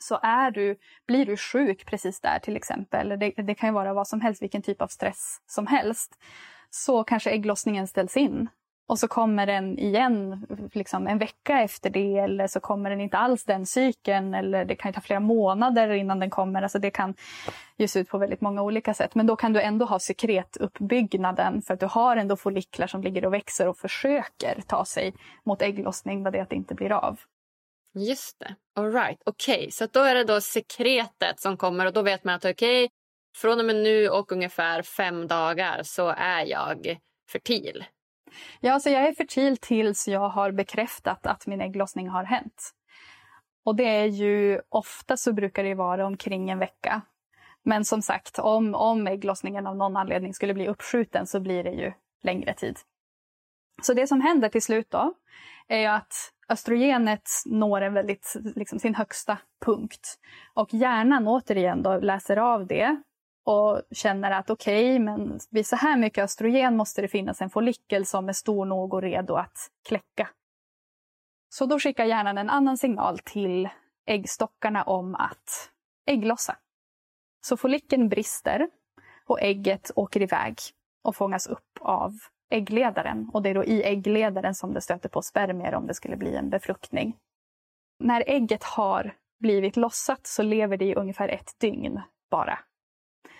[0.00, 3.94] så är du, blir du sjuk precis där till exempel, det, det kan ju vara
[3.94, 6.12] vad som helst, vilken typ av stress som helst,
[6.70, 8.48] så kanske ägglossningen ställs in.
[8.88, 13.18] Och så kommer den igen liksom en vecka efter det eller så kommer den inte
[13.18, 16.62] alls den cykeln eller det kan ta flera månader innan den kommer.
[16.62, 17.14] Alltså det kan
[17.76, 19.14] ju se ut på väldigt många olika sätt.
[19.14, 23.26] Men då kan du ändå ha sekretuppbyggnaden för att du har ändå folliklar som ligger
[23.26, 26.92] och växer och försöker ta sig mot ägglossning, vad det är att det inte blir
[26.92, 27.20] av.
[27.96, 28.54] Just det.
[28.74, 29.22] All right.
[29.26, 29.70] Okej, okay.
[29.70, 32.88] så då är det då sekretet som kommer och då vet man att okej, okay,
[33.36, 36.98] från och med nu och ungefär fem dagar så är jag
[37.32, 37.84] fertil.
[38.60, 42.70] Ja, alltså jag är fertil tills jag har bekräftat att min ägglossning har hänt.
[43.64, 47.02] Och det är ju ofta så brukar det vara omkring en vecka.
[47.62, 51.70] Men som sagt, om, om ägglossningen av någon anledning skulle bli uppskjuten så blir det
[51.70, 52.78] ju längre tid.
[53.82, 55.14] Så det som händer till slut då
[55.68, 60.18] är ju att östrogenet når en väldigt, liksom, sin högsta punkt.
[60.54, 63.02] Och hjärnan återigen då läser av det
[63.44, 67.50] och känner att okej, okay, men vid så här mycket östrogen måste det finnas en
[67.50, 70.28] follikel som är stor nog och redo att kläcka.
[71.48, 73.68] Så då skickar hjärnan en annan signal till
[74.06, 75.70] äggstockarna om att
[76.06, 76.56] ägglossa.
[77.46, 78.68] Så follikeln brister
[79.26, 80.54] och ägget åker iväg
[81.02, 82.12] och fångas upp av
[82.50, 83.30] äggledaren.
[83.32, 86.36] Och det är då i äggledaren som det stöter på spermier om det skulle bli
[86.36, 87.16] en befruktning.
[87.98, 92.58] När ägget har blivit lossat så lever det i ungefär ett dygn bara.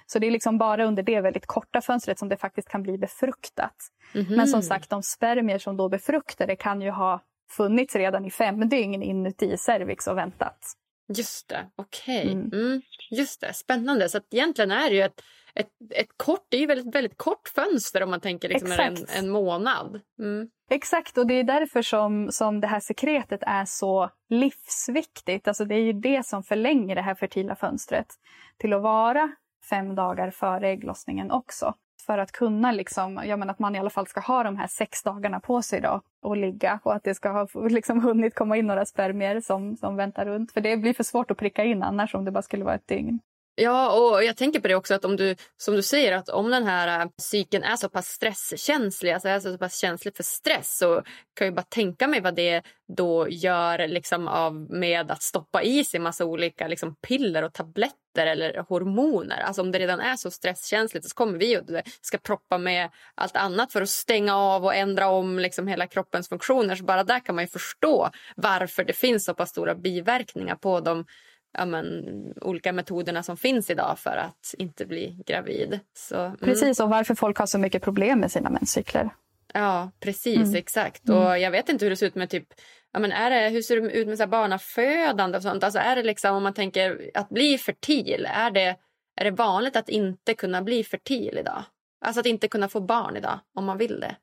[0.07, 2.99] Så det är liksom bara under det väldigt korta fönstret som det faktiskt kan bli
[2.99, 3.77] befruktat.
[4.15, 4.37] Mm -hmm.
[4.37, 8.31] Men som sagt, de spermier som då befruktar det kan ju ha funnits redan i
[8.31, 10.59] fem dygn inuti cervix och väntat.
[11.17, 12.21] Just det, okej.
[12.21, 12.33] Okay.
[12.33, 12.53] Mm.
[12.53, 14.09] Mm, just det, spännande.
[14.09, 15.23] Så egentligen är det ju ett
[15.57, 18.97] ett, ett kort, det är ju väldigt, väldigt kort fönster om man tänker liksom en,
[19.19, 20.01] en månad.
[20.19, 20.49] Mm.
[20.71, 25.49] Exakt, och det är därför som, som det här sekretet är så livsviktigt.
[25.49, 28.07] Alltså det är ju det som förlänger det här fertila fönstret
[28.59, 29.33] till att vara
[29.71, 31.75] fem dagar före ägglossningen också.
[32.07, 34.67] för att kunna liksom, jag menar att man i alla fall ska ha de här
[34.67, 38.57] sex dagarna på sig då och ligga och att det ska ha liksom hunnit komma
[38.57, 40.53] in några spermier som, som väntar runt.
[40.53, 42.89] För det blir för svårt att pricka in annars om det bara skulle vara ett
[42.89, 43.21] dygn.
[43.59, 46.51] Ja, och jag tänker på det också att om du, som du säger, att om
[46.51, 50.79] den här äh, psyken är så pass stresskänslig, alltså är så pass känslig för stress,
[50.79, 51.03] så
[51.35, 52.63] kan jag bara tänka mig vad det
[52.97, 58.27] då gör liksom av med att stoppa i sig massa olika liksom, piller och tabletter
[58.27, 59.41] eller hormoner.
[59.41, 61.63] Alltså om det redan är så stresskänsligt så kommer vi och
[62.01, 66.29] ska proppa med allt annat för att stänga av och ändra om liksom hela kroppens
[66.29, 66.77] funktioner.
[66.77, 70.81] Så bara där kan man ju förstå varför det finns så pass stora biverkningar på
[70.81, 71.05] de
[71.57, 72.05] ja, men,
[72.41, 75.81] olika metoderna som finns idag för att inte bli gravid.
[75.95, 76.37] Så, mm.
[76.37, 79.11] Precis, och varför folk har så mycket problem med sina menscykler.
[79.55, 80.37] Ja, precis.
[80.37, 80.55] Mm.
[80.55, 81.09] Exakt.
[81.09, 81.41] Och mm.
[81.41, 82.49] Jag vet inte hur det ser ut med typ
[82.97, 85.65] Ja, men är det, hur ser det ut med så här barnafödande och sånt?
[85.65, 88.77] Alltså är det liksom, om man tänker att bli fertil, är det,
[89.17, 91.63] är det vanligt att inte kunna bli fertil idag?
[92.05, 94.17] Alltså att inte kunna få barn idag, om man vill det?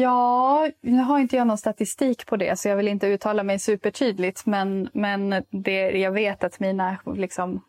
[0.00, 3.58] Ja, nu har inte jag någon statistik på det så jag vill inte uttala mig
[3.58, 7.64] supertydligt men, men det, jag vet att mina liksom,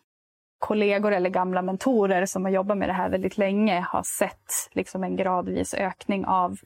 [0.58, 5.04] kollegor eller gamla mentorer som har jobbat med det här väldigt länge har sett liksom,
[5.04, 6.58] en gradvis ökning av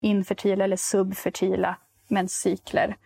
[0.00, 1.76] infertila eller subfertila
[2.08, 2.96] menscykler.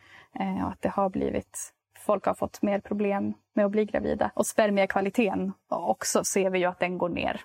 [0.40, 4.30] Eh, och att det har blivit, folk har fått mer problem med att bli gravida.
[4.34, 7.40] Och spermiekvaliteten också ser vi ju att den går ner.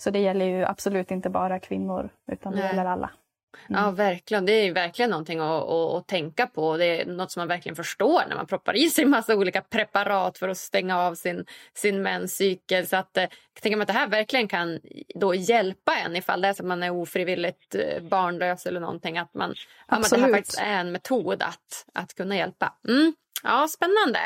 [0.00, 2.68] Så det gäller ju absolut inte bara kvinnor utan det Nej.
[2.68, 3.10] gäller alla.
[3.68, 3.82] Mm.
[3.82, 4.46] Ja, verkligen.
[4.46, 6.76] Det är verkligen någonting att, att, att, tänka på.
[6.76, 10.38] Det är något som man verkligen förstår när man proppar i sig massa olika preparat
[10.38, 12.86] för att stänga av sin, sin menscykel.
[12.86, 13.28] Så att, eh,
[13.60, 14.80] tänker mig att det här verkligen kan
[15.14, 19.18] då hjälpa en ifall det är så att man är ofrivilligt eh, barnlös eller någonting.
[19.18, 19.54] Att, man,
[19.88, 22.74] ja, att det här faktiskt är en metod att, att kunna hjälpa.
[22.88, 23.14] Mm.
[23.42, 24.20] Ja, spännande.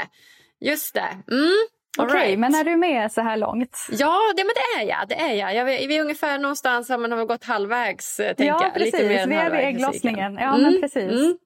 [0.60, 1.22] Just det.
[1.30, 1.68] Mm.
[1.98, 2.38] Okej, okay, right.
[2.38, 3.78] men är du med så här långt?
[3.90, 5.09] Ja, det, men det är jag.
[5.09, 5.54] Det är jag.
[5.54, 8.20] jag vi är ungefär någonstans, man har gått halvvägs.
[8.20, 8.74] Eh, ja, jag.
[8.74, 8.92] precis.
[8.92, 10.35] Lite mer vi är vid ägglossningen.
[10.35, 10.62] Ja, mm.
[10.62, 11.11] men precis.
[11.11, 11.38] Mm.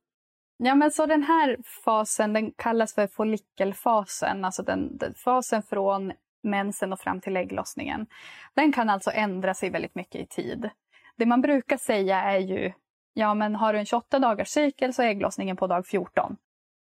[0.56, 6.12] Ja, men så den här fasen den kallas för follikelfasen, alltså den, den, fasen från
[6.42, 8.06] mensen och fram till ägglossningen.
[8.54, 10.70] Den kan alltså ändra sig väldigt mycket i tid.
[11.16, 12.72] Det man brukar säga är ju,
[13.14, 16.36] ja men har du en 28 dagars cykel så är ägglossningen på dag 14.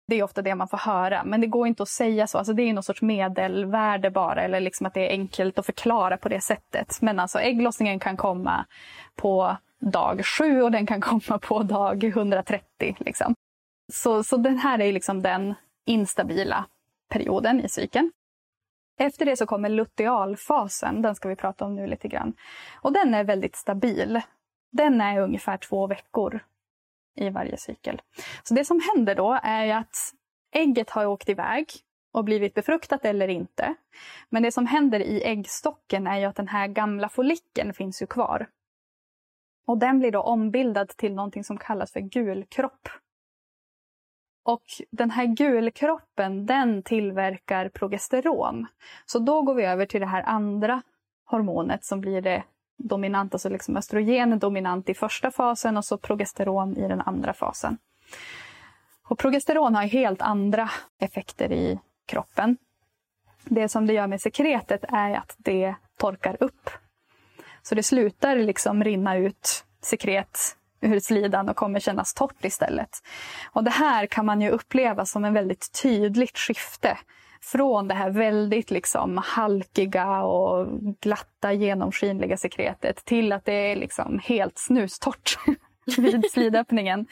[0.07, 2.37] Det är ofta det man får höra, men det går inte att säga så.
[2.37, 6.17] Alltså det är någon sorts medelvärde bara, eller liksom att det är enkelt att förklara
[6.17, 7.01] på det sättet.
[7.01, 8.65] Men alltså ägglossningen kan komma
[9.15, 12.95] på dag 7 och den kan komma på dag 130.
[12.99, 13.33] Liksom.
[13.93, 15.53] Så, så den här är liksom den
[15.85, 16.65] instabila
[17.09, 18.11] perioden i cykeln.
[18.99, 22.33] Efter det så kommer lutealfasen, den ska vi prata om nu lite grann.
[22.81, 24.21] Och den är väldigt stabil.
[24.71, 26.39] Den är ungefär två veckor
[27.15, 28.01] i varje cykel.
[28.43, 29.95] Så det som händer då är att
[30.51, 31.67] ägget har åkt iväg
[32.13, 33.75] och blivit befruktat eller inte.
[34.29, 38.07] Men det som händer i äggstocken är ju att den här gamla follikeln finns ju
[38.07, 38.47] kvar.
[39.67, 42.89] Och den blir då ombildad till någonting som kallas för gulkropp.
[44.43, 48.67] Och den här gulkroppen den tillverkar progesteron.
[49.05, 50.81] Så då går vi över till det här andra
[51.25, 52.43] hormonet som blir det
[52.77, 57.33] dominant, alltså liksom östrogen är dominant i första fasen och så progesteron i den andra
[57.33, 57.77] fasen.
[59.07, 62.57] Och progesteron har helt andra effekter i kroppen.
[63.43, 66.69] Det som det gör med sekretet är att det torkar upp.
[67.61, 72.89] Så det slutar liksom rinna ut sekret ur slidan och kommer kännas torrt istället.
[73.51, 76.97] Och det här kan man ju uppleva som en väldigt tydligt skifte
[77.51, 80.67] från det här väldigt liksom halkiga och
[81.01, 85.37] glatta genomskinliga sekretet till att det är liksom helt snustort
[85.97, 87.07] vid slidöppningen.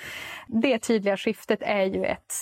[0.48, 2.34] Det tydliga skiftet är ju ett,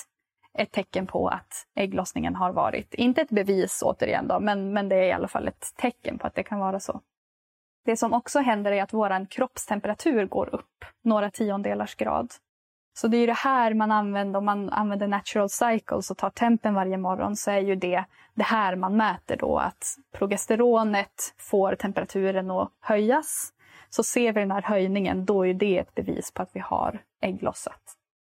[0.57, 4.95] ett tecken på att ägglossningen har varit, inte ett bevis återigen då, men, men det
[4.95, 7.01] är i alla fall ett tecken på att det kan vara så.
[7.85, 12.31] Det som också händer är att vår kroppstemperatur går upp några tiondelars grad.
[12.93, 16.73] Så det är det här man använder om man använder natural cycles och tar tempen
[16.73, 22.51] varje morgon så är ju det det här man mäter då att progesteronet får temperaturen
[22.51, 23.53] att höjas.
[23.89, 27.01] Så ser vi den här höjningen då är det ett bevis på att vi har
[27.21, 27.81] ägglossat.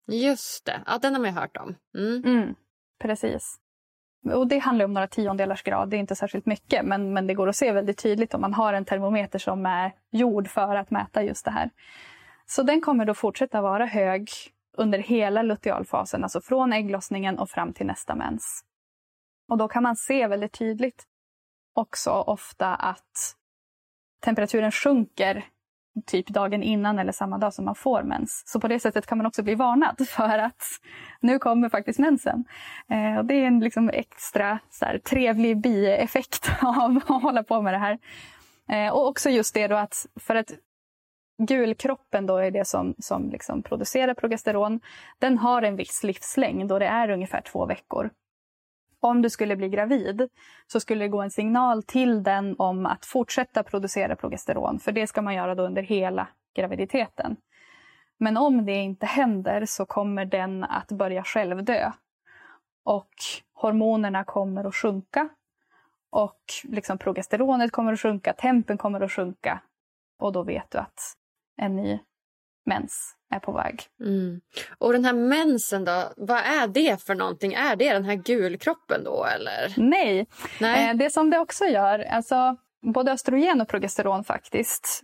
[0.07, 1.75] Just det, ja, den har man ju hört om.
[1.95, 2.25] Mm.
[2.25, 2.55] Mm,
[3.01, 3.59] precis.
[4.33, 7.35] Och det handlar om några tiondelars grad, det är inte särskilt mycket men, men det
[7.35, 10.91] går att se väldigt tydligt om man har en termometer som är gjord för att
[10.91, 11.71] mäta just det här.
[12.55, 14.31] Så den kommer då fortsätta vara hög
[14.77, 18.65] under hela lutealfasen, alltså från ägglossningen och fram till nästa mens.
[19.49, 21.05] Och då kan man se väldigt tydligt
[21.75, 23.37] också ofta att
[24.25, 25.45] temperaturen sjunker
[26.07, 28.43] typ dagen innan eller samma dag som man får mens.
[28.47, 30.63] Så på det sättet kan man också bli varnad för att
[31.21, 32.45] nu kommer faktiskt mensen.
[32.89, 37.63] Eh, och det är en liksom extra så här, trevlig bieffekt av att hålla på
[37.63, 37.99] med det här.
[38.69, 40.53] Eh, och också just det då att för att
[41.47, 44.81] gulkroppen då är det som, som liksom producerar progesteron.
[45.19, 48.11] Den har en viss livslängd och det är ungefär två veckor.
[49.01, 50.29] Om du skulle bli gravid
[50.67, 54.79] så skulle det gå en signal till den om att fortsätta producera progesteron.
[54.79, 57.37] För det ska man göra då under hela graviditeten.
[58.19, 61.93] Men om det inte händer så kommer den att börja självdö.
[62.85, 63.15] Och
[63.55, 65.29] hormonerna kommer att sjunka.
[66.11, 69.61] Och liksom progesteronet kommer att sjunka, tempen kommer att sjunka.
[70.19, 71.01] Och då vet du att
[71.57, 71.99] en ny
[72.67, 73.83] mens är på väg.
[74.01, 74.41] Mm.
[74.79, 77.55] Och den här mensen då, vad är det för någonting?
[77.55, 79.75] Är det den här gulkroppen då eller?
[79.77, 80.27] Nej,
[80.61, 80.91] Nej.
[80.91, 85.03] Eh, det som det också gör, alltså både östrogen och progesteron faktiskt,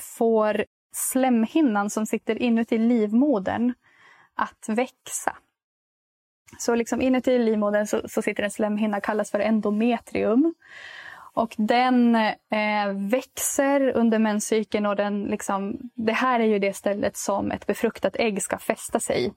[0.00, 3.74] får slemhinnan som sitter inuti livmodern
[4.34, 5.36] att växa.
[6.58, 10.54] Så liksom inuti livmodern så, så sitter en slemhinna, kallas för endometrium.
[11.38, 17.16] Och den eh, växer under menscykeln och den liksom, det här är ju det stället
[17.16, 19.32] som ett befruktat ägg ska fästa sig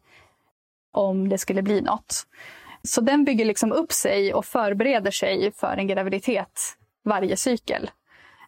[0.92, 2.28] om det skulle bli något.
[2.84, 6.62] Så den bygger liksom upp sig och förbereder sig för en graviditet
[7.04, 7.92] varje cykel.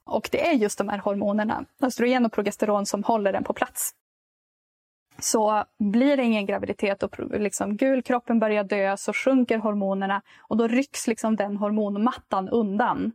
[0.04, 3.92] Och det är just de här hormonerna, östrogen och progesteron, som håller den på plats.
[5.20, 10.68] Så blir det ingen graviditet och liksom gulkroppen börjar dö så sjunker hormonerna och då
[10.68, 13.12] rycks liksom den hormonmattan undan.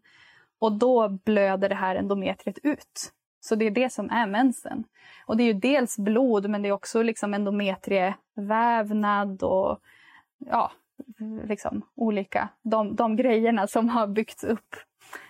[0.58, 3.12] Och då blöder det här endometriet ut.
[3.40, 4.84] Så det är det som är mensen.
[5.26, 9.80] Och det är ju dels blod men det är också liksom endometrievävnad och
[10.38, 10.72] ja,
[11.44, 14.76] liksom olika, de, de grejerna som har byggts upp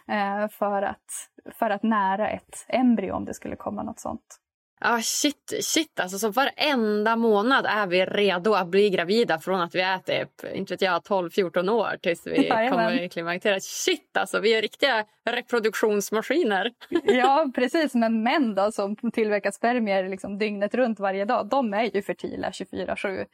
[0.09, 4.41] eh, för, att, för att nära ett embryo om det skulle komma något sånt.
[4.81, 6.19] Ja, ah, shit, shit alltså.
[6.19, 10.73] Så varenda månad är vi redo att bli gravida från att vi är typ, inte
[10.73, 12.71] vet jag, 12-14 år tills vi Jajamän.
[12.71, 13.63] kommer i klimakteriet.
[13.63, 16.73] Shit alltså, vi är riktiga reproduktionsmaskiner.
[17.05, 17.95] ja, precis.
[17.95, 22.51] Men män då som tillverkar spermier liksom dygnet runt varje dag, de är ju fertila
[22.51, 23.27] 24-7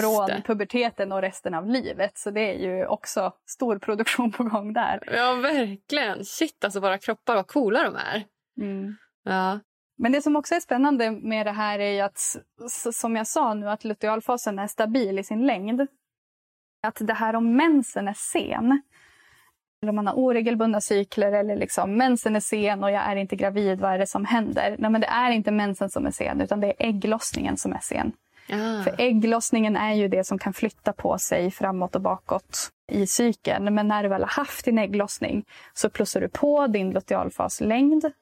[0.00, 0.42] från det.
[0.46, 2.18] puberteten och resten av livet.
[2.18, 5.00] Så det är ju också stor produktion på gång där.
[5.16, 6.24] Ja, verkligen.
[6.24, 8.24] Shit alltså, våra kroppar, vad coola de är.
[8.60, 8.96] Mm.
[9.24, 9.60] Ja.
[10.02, 12.36] Men det som också är spännande med det här är att,
[12.92, 15.86] som jag sa nu, att lutealfasen är stabil i sin längd.
[16.82, 18.82] Att det här om mensen är sen,
[19.82, 23.36] eller om man har oregelbundna cykler eller liksom mensen är sen och jag är inte
[23.36, 24.76] gravid, vad är det som händer?
[24.78, 27.80] Nej, men det är inte mensen som är sen, utan det är ägglossningen som är
[27.82, 28.12] sen.
[28.52, 28.82] Ah.
[28.82, 33.74] För ägglossningen är ju det som kan flytta på sig framåt och bakåt i cykeln.
[33.74, 35.44] Men när du väl har haft din ägglossning
[35.74, 38.12] så plussar du på din lutealfaslängd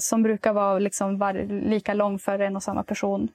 [0.00, 1.34] som brukar vara liksom var,
[1.68, 3.28] lika lång för en och samma person.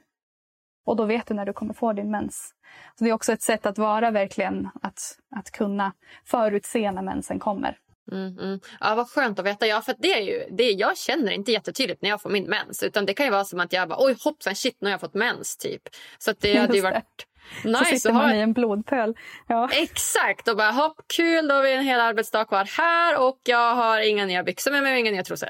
[0.85, 2.53] Och då vet du när du kommer få din mens.
[2.97, 5.93] Så Det är också ett sätt att vara verkligen, att, att kunna
[6.25, 7.77] förutse när mensen kommer.
[8.11, 8.59] Mm, mm.
[8.79, 9.67] Ja, vad skönt att veta.
[9.67, 12.83] Ja, för det är ju, det, jag känner inte jättetydligt när jag får min mens.
[12.83, 15.01] Utan Det kan ju vara som att jag bara, oj hoppsan shit, nu har jag
[15.01, 15.57] fått mens.
[15.57, 15.81] typ.
[16.17, 17.27] Så det hade ju varit
[17.63, 19.15] Nice, så sitter man i en blodpöl.
[19.47, 19.69] Ja.
[19.71, 20.47] Exakt!
[20.47, 23.99] Och bara hopp, kul, då har vi en hel arbetsdag kvar här och jag har
[23.99, 25.49] inga nya byxor med mig och inga nya trosor.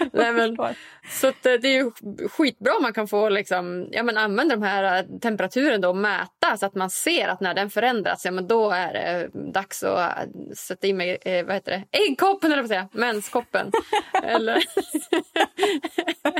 [0.12, 0.56] Nej, men,
[1.10, 1.90] så att, eh, det är ju
[2.28, 5.96] skitbra om man kan få liksom, ja, men använda de här eh, temperaturen då och
[5.96, 9.82] mäta så att man ser att när den förändras, ja, men då är det dags
[9.82, 10.24] att eh,
[10.56, 13.70] sätta in mig, eh, vad heter det, äggkoppen eller vad säga, menskoppen.
[14.22, 14.62] eller,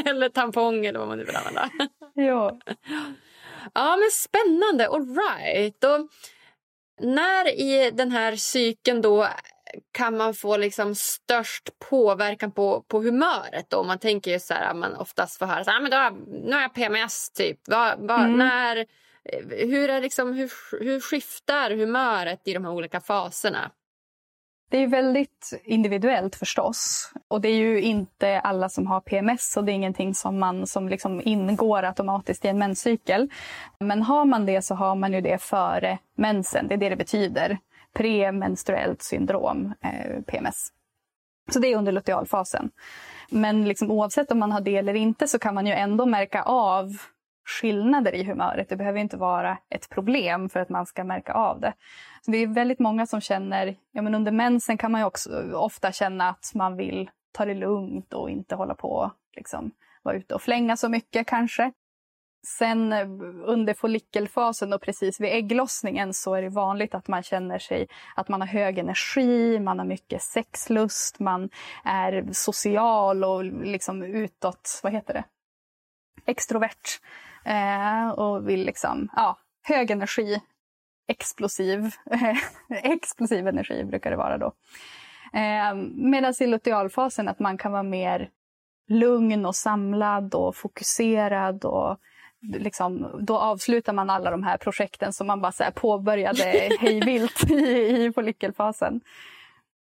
[0.08, 1.70] eller tampong eller vad man nu vill använda.
[2.14, 2.58] ja.
[3.74, 4.88] Ja, men spännande.
[4.88, 5.84] All right.
[5.84, 6.08] Och
[7.00, 9.28] när i den här cykeln då
[9.92, 13.70] kan man få liksom störst påverkan på, på humöret?
[13.70, 13.82] Då?
[13.82, 16.74] Man tänker så här, man oftast får höra så här, men då, nu har jag
[16.74, 17.30] PMS.
[17.30, 17.68] typ.
[17.68, 18.38] Va, va, mm.
[18.38, 18.86] när,
[19.66, 20.52] hur, är liksom, hur,
[20.84, 23.70] hur skiftar humöret i de här olika faserna?
[24.72, 27.12] Det är väldigt individuellt förstås.
[27.28, 30.66] Och det är ju inte alla som har PMS och det är ingenting som, man,
[30.66, 33.30] som liksom ingår automatiskt i en menscykel.
[33.78, 36.68] Men har man det så har man ju det före mensen.
[36.68, 37.58] Det är det det betyder.
[37.94, 40.68] Premenstruellt syndrom, eh, PMS.
[41.52, 42.70] Så det är under lutealfasen.
[43.30, 46.42] Men liksom oavsett om man har det eller inte så kan man ju ändå märka
[46.42, 46.96] av
[47.44, 48.68] skillnader i humöret.
[48.68, 51.72] Det behöver inte vara ett problem för att man ska märka av det.
[52.24, 55.52] Så det är väldigt många som känner, ja men under mensen kan man ju också
[55.54, 59.70] ofta känna att man vill ta det lugnt och inte hålla på liksom
[60.02, 61.72] vara ute och flänga så mycket kanske.
[62.46, 63.06] Sen eh,
[63.44, 68.28] under follikelfasen och precis vid ägglossningen så är det vanligt att man känner sig att
[68.28, 71.50] man har hög energi, man har mycket sexlust, man
[71.84, 75.24] är social och liksom utåt, vad heter det?
[76.26, 77.00] Extrovert.
[77.44, 80.40] Eh, och vill liksom, ja, hög energi,
[81.08, 81.90] explosiv,
[82.82, 84.52] explosiv energi brukar det vara då.
[85.32, 88.30] Eh, Medan i lutealfasen att man kan vara mer
[88.88, 91.98] lugn och samlad och fokuserad och
[92.42, 96.42] liksom, då avslutar man alla de här projekten som man bara så påbörjade
[96.80, 97.54] hejvilt i,
[98.04, 99.00] i follikelfasen.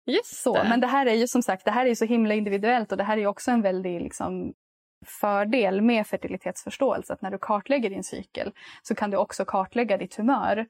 [0.06, 0.68] Just Så, det.
[0.68, 3.04] men det här är ju som sagt det här är så himla individuellt och det
[3.04, 4.52] här är också en väldig liksom,
[5.06, 7.12] fördel med fertilitetsförståelse.
[7.12, 8.52] Att när du kartlägger din cykel
[8.82, 10.66] så kan du också kartlägga ditt humör.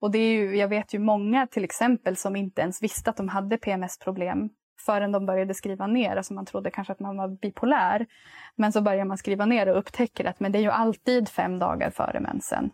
[0.00, 3.16] Och det är ju, jag vet ju många till exempel som inte ens visste att
[3.16, 4.50] de hade PMS-problem
[4.86, 6.16] förrän de började skriva ner.
[6.16, 8.06] Alltså man trodde kanske att man var bipolär.
[8.56, 11.58] Men så börjar man skriva ner och upptäcker att men det är ju alltid fem
[11.58, 12.70] dagar före mensen.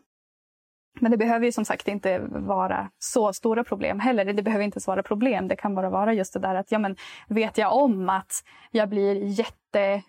[1.00, 4.24] Men det behöver ju som sagt inte vara så stora problem heller.
[4.24, 5.48] Det behöver inte ens vara problem.
[5.48, 6.96] Det kan bara vara just det där att ja, men
[7.28, 8.32] vet jag om att
[8.70, 10.02] jag blir jätte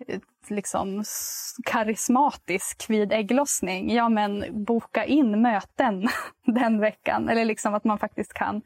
[0.48, 1.04] liksom,
[1.66, 6.08] karismatisk vid ägglossning, ja men boka in möten
[6.46, 7.30] den veckan.
[7.30, 8.62] Eller liksom att man faktiskt kan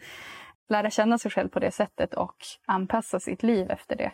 [0.69, 2.35] lära känna sig själv på det sättet och
[2.65, 4.11] anpassa sitt liv efter det.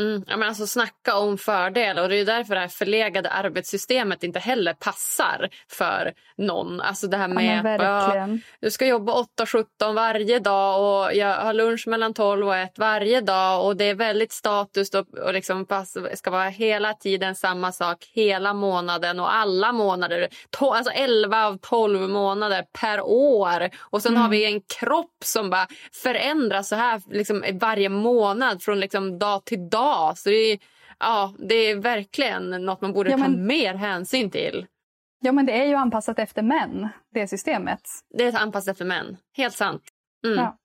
[0.00, 0.24] Mm.
[0.26, 1.98] Ja, men alltså, snacka om fördel.
[1.98, 6.80] Och det är därför det här förlegade arbetssystemet inte heller passar för någon.
[6.80, 8.32] Alltså det här Ja, med verkligen.
[8.32, 12.78] ja, du ska jobba 8-17 varje dag och jag har lunch mellan 12 och 1
[12.78, 17.34] varje dag och det är väldigt status och, och liksom pass, ska vara hela tiden
[17.34, 20.28] samma sak hela månaden och alla månader.
[20.50, 23.70] To, alltså 11 av 12 månader per år.
[23.78, 25.66] Och sen har vi en kropp som bara
[26.02, 29.79] förändras så här liksom varje månad från liksom dag till dag.
[30.16, 30.58] Så det är,
[30.98, 34.66] ja, det är verkligen något man borde Ja, ta men- mer hänsyn till.
[35.22, 37.80] Ja, men det är ju anpassat efter män, det systemet.
[38.18, 39.16] Det är anpassat för män.
[39.36, 39.82] Helt sant.
[40.24, 40.38] Mm.
[40.38, 40.56] Ja.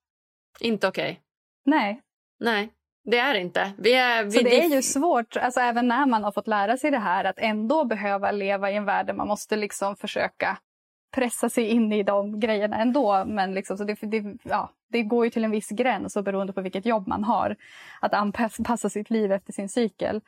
[0.60, 1.22] Inte okej.
[1.66, 2.02] Nej,
[2.40, 2.70] Nej,
[3.04, 3.72] det är det inte.
[3.78, 6.78] Vi är, vi, Så det är ju svårt, alltså även när man har fått lära
[6.78, 10.58] sig det här, att ändå behöva leva i en värld där man måste liksom försöka
[11.12, 13.26] pressa sig in i de grejerna ändå.
[13.26, 16.54] Men liksom, så det, det, ja, det går ju till en viss gräns och beroende
[16.54, 17.56] på vilket jobb man har.
[18.02, 20.22] Att anpassa sitt liv efter sin cykel.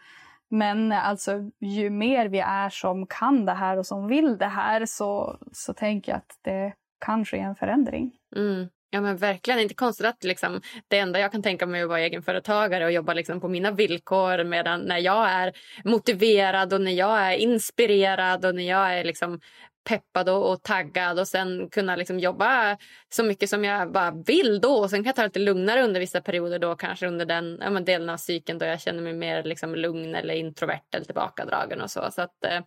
[0.49, 4.86] Men alltså, ju mer vi är som kan det här och som vill det här
[4.86, 8.11] så, så tänker jag att det kan ske en förändring.
[8.36, 8.67] Mm.
[8.89, 11.89] Ja men verkligen inte konstigt att liksom, det enda jag kan tänka mig är att
[11.89, 15.53] vara egenföretagare och jobba liksom på mina villkor medan när jag är
[15.84, 19.39] motiverad och när jag är inspirerad och när jag är liksom
[19.88, 22.78] peppad och, och taggad och sen kunna liksom jobba
[23.10, 24.74] så mycket som jag bara vill då.
[24.74, 27.58] Och sen kan jag ta det lite lugnare under vissa perioder då kanske under den
[27.62, 31.82] ja, delen av cykeln då jag känner mig mer liksom lugn eller introvert eller tillbakadragen
[31.82, 32.12] och så.
[32.12, 32.60] Så att eh,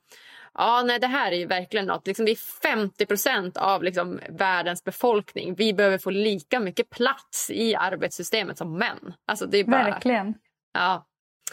[0.55, 2.07] Ja, nej, det här är ju verkligen något.
[2.07, 5.55] Liksom, vi är 50 procent av liksom, världens befolkning.
[5.55, 9.15] Vi behöver få lika mycket plats i arbetssystemet som män.
[9.27, 10.35] Alltså, det är bara, Verkligen.
[10.73, 11.07] Ja,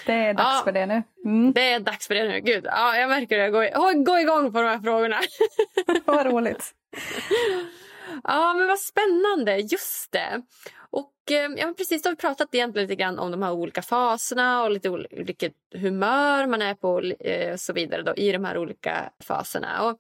[0.06, 0.62] Det är dags Ja.
[0.64, 1.04] för det nu.
[1.26, 1.54] Mm.
[1.54, 2.40] det är dags för det nu.
[2.40, 3.44] Gud, ja, jag märker det.
[3.44, 5.20] Jag går, går igång på de här frågorna.
[6.06, 6.74] Vad roligt.
[8.24, 9.58] Ja, men vad spännande.
[9.58, 10.42] Just det.
[10.90, 13.82] Och eh, ja, precis, då har vi pratat egentligen lite grann om de här olika
[13.82, 18.32] faserna och lite ol- vilket humör man är på eh, och så vidare då, i
[18.32, 19.84] de här olika faserna.
[19.84, 20.00] Och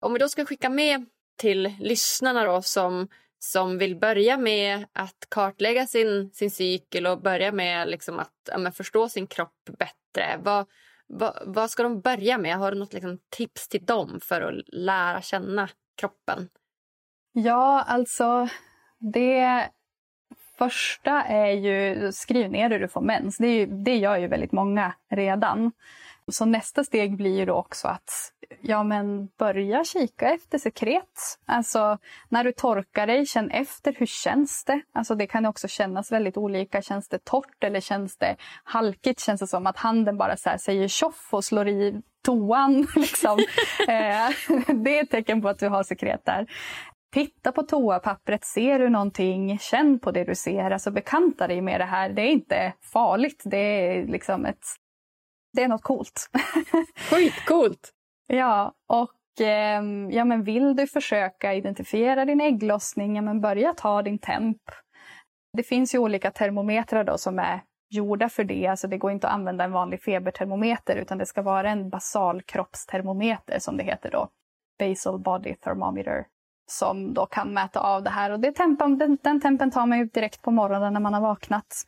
[0.00, 1.06] om vi då ska skicka med
[1.38, 3.08] till lyssnarna då, som,
[3.42, 8.58] som vill börja med att kartlägga sin, sin cykel och börja med liksom att ja,
[8.58, 10.40] men förstå sin kropp bättre.
[10.42, 10.66] Vad,
[11.06, 12.56] vad, vad ska de börja med?
[12.56, 16.48] Har du något liksom, tips till dem för att lära känna kroppen?
[17.32, 18.48] Ja, alltså
[18.98, 19.68] det
[20.58, 23.36] första är ju skriv ner hur du får mens.
[23.38, 25.72] Det, är ju, det gör ju väldigt många redan.
[26.30, 31.38] Så nästa steg blir ju då också att ja, men börja kika efter sekret.
[31.46, 34.80] Alltså när du torkar dig, känn efter hur känns det?
[34.92, 36.82] Alltså det kan också kännas väldigt olika.
[36.82, 39.20] Känns det torrt eller känns det halkigt?
[39.20, 42.86] Känns det som att handen bara så här säger tjoff och slår i toan?
[42.96, 43.38] Liksom.
[43.88, 46.46] Eh, det är ett tecken på att du har sekret där.
[47.12, 49.58] Titta på toapappret, ser du någonting?
[49.58, 50.70] Känn på det du ser.
[50.70, 52.10] Alltså bekanta dig med det här.
[52.10, 53.42] Det är inte farligt.
[53.44, 54.64] Det är liksom ett...
[55.52, 56.30] Det är något coolt.
[57.10, 57.90] Skitcoolt!
[58.26, 64.02] ja, och ehm, ja, men vill du försöka identifiera din ägglossning, ja, men börja ta
[64.02, 64.62] din temp.
[65.56, 68.66] Det finns ju olika termometrar då som är gjorda för det.
[68.66, 72.42] Alltså det går inte att använda en vanlig febertermometer utan det ska vara en basal
[72.42, 74.28] kroppstermometer som det heter då.
[74.78, 76.26] Basal body thermometer
[76.70, 78.30] som då kan mäta av det här.
[78.30, 81.20] Och det tempen, den, den tempen tar man ju direkt på morgonen när man har
[81.20, 81.82] vaknat.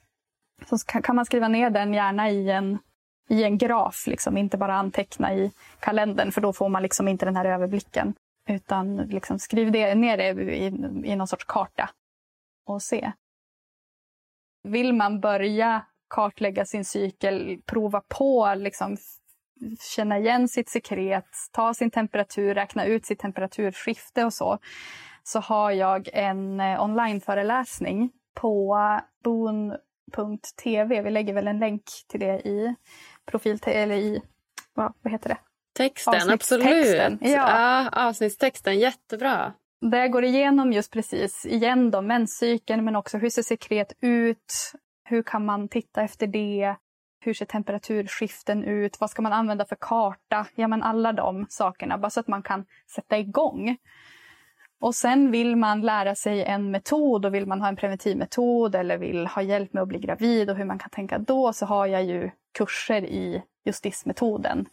[0.66, 2.78] Så kan man skriva ner den gärna i en,
[3.28, 7.24] i en graf, liksom, inte bara anteckna i kalendern för då får man liksom inte
[7.24, 8.14] den här överblicken.
[8.48, 10.66] Utan liksom skriv det, ner det i,
[11.04, 11.90] i någon sorts karta
[12.66, 13.12] och se.
[14.62, 18.96] Vill man börja kartlägga sin cykel, prova på, liksom,
[19.96, 24.58] känna igen sitt sekret, ta sin temperatur, räkna ut sitt temperaturskifte och så,
[25.22, 28.78] så har jag en eh, onlineföreläsning på
[30.86, 32.74] Vi lägger väl en länk till det i
[33.30, 34.22] profil eller i
[34.74, 35.38] vad, vad heter det?
[35.74, 37.18] Texten, absolut.
[37.20, 37.28] Ja.
[37.30, 39.52] ja, avsnittstexten, jättebra.
[39.80, 44.72] Där går igenom just precis, igen då, menscykeln men också hur ser sekret ut?
[45.04, 46.76] Hur kan man titta efter det?
[47.20, 49.00] Hur ser temperaturskiften ut?
[49.00, 50.46] Vad ska man använda för karta?
[50.54, 52.64] Ja, men alla de sakerna, bara så att man kan
[52.94, 53.76] sätta igång.
[54.82, 58.98] Och sen vill man lära sig en metod och vill man ha en preventivmetod eller
[58.98, 61.86] vill ha hjälp med att bli gravid och hur man kan tänka då så har
[61.86, 64.66] jag ju kurser i justismetoden.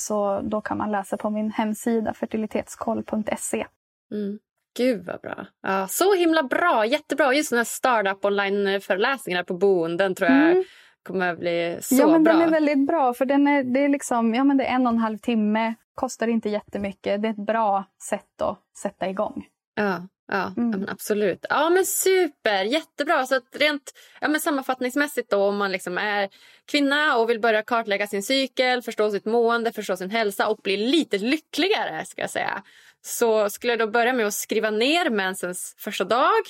[0.00, 3.66] Så då kan man läsa på min hemsida fertilitetskoll.se.
[4.12, 4.38] Mm.
[4.76, 5.46] Gud vad bra.
[5.62, 7.34] Ja, så himla bra, jättebra.
[7.34, 10.64] Just den här startup online-föreläsningarna på boenden tror jag mm.
[11.02, 12.32] kommer att bli så ja, men bra.
[12.32, 14.86] Den är väldigt bra för den är, det är, liksom, ja, men det är en
[14.86, 17.22] och en halv timme, kostar inte jättemycket.
[17.22, 19.46] Det är ett bra sätt att sätta igång.
[19.74, 20.80] Ja, ja mm.
[20.80, 21.46] ja absolut.
[21.48, 23.26] Ja men super, jättebra.
[23.26, 26.28] Så rent ja, men sammanfattningsmässigt då om man liksom är
[26.70, 30.76] kvinna och vill börja kartlägga sin cykel, förstå sitt mående, förstå sin hälsa och bli
[30.76, 32.62] lite lyckligare ska jag säga
[33.02, 36.42] så skulle jag då börja med att skriva ner mensens första dag.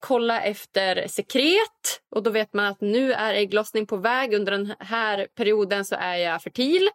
[0.00, 4.34] Kolla efter sekret och då vet man att nu är ägglossning på väg.
[4.34, 6.88] Under den här perioden så är jag fertil.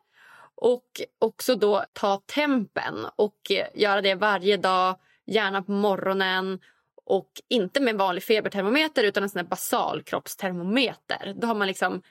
[0.62, 4.96] Och också då ta tempen och eh, göra det varje dag,
[5.26, 6.60] gärna på morgonen
[7.06, 11.34] och inte med en vanlig febertermometer utan en sån här basal kroppstermometer.
[11.36, 12.02] Då har man liksom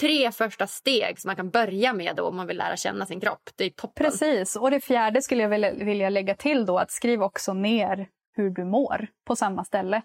[0.00, 3.20] tre första steg som man kan börja med då om man vill lära känna sin
[3.20, 3.50] kropp.
[3.56, 4.04] Det är toppen.
[4.04, 4.56] Precis.
[4.56, 8.64] Och det fjärde skulle jag vilja lägga till då att skriv också ner hur du
[8.64, 10.02] mår på samma ställe.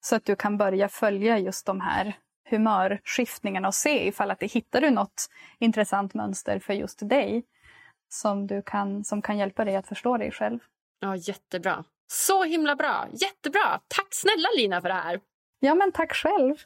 [0.00, 2.14] Så att du kan börja följa just de här
[2.50, 7.44] humörskiftningarna och se ifall att det hittar du något intressant mönster för just dig
[8.08, 10.58] som, du kan, som kan hjälpa dig att förstå dig själv.
[11.00, 11.84] Ja, jättebra.
[12.06, 13.08] Så himla bra.
[13.12, 13.80] Jättebra.
[13.88, 15.20] Tack snälla Lina för det här.
[15.60, 16.56] Ja, men tack själv.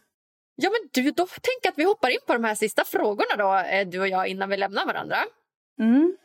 [0.57, 3.69] Ja, men du, då tänker att vi hoppar in på de här sista frågorna då,
[3.69, 5.17] eh, du och jag, innan vi lämnar varandra.
[5.81, 6.17] Mm.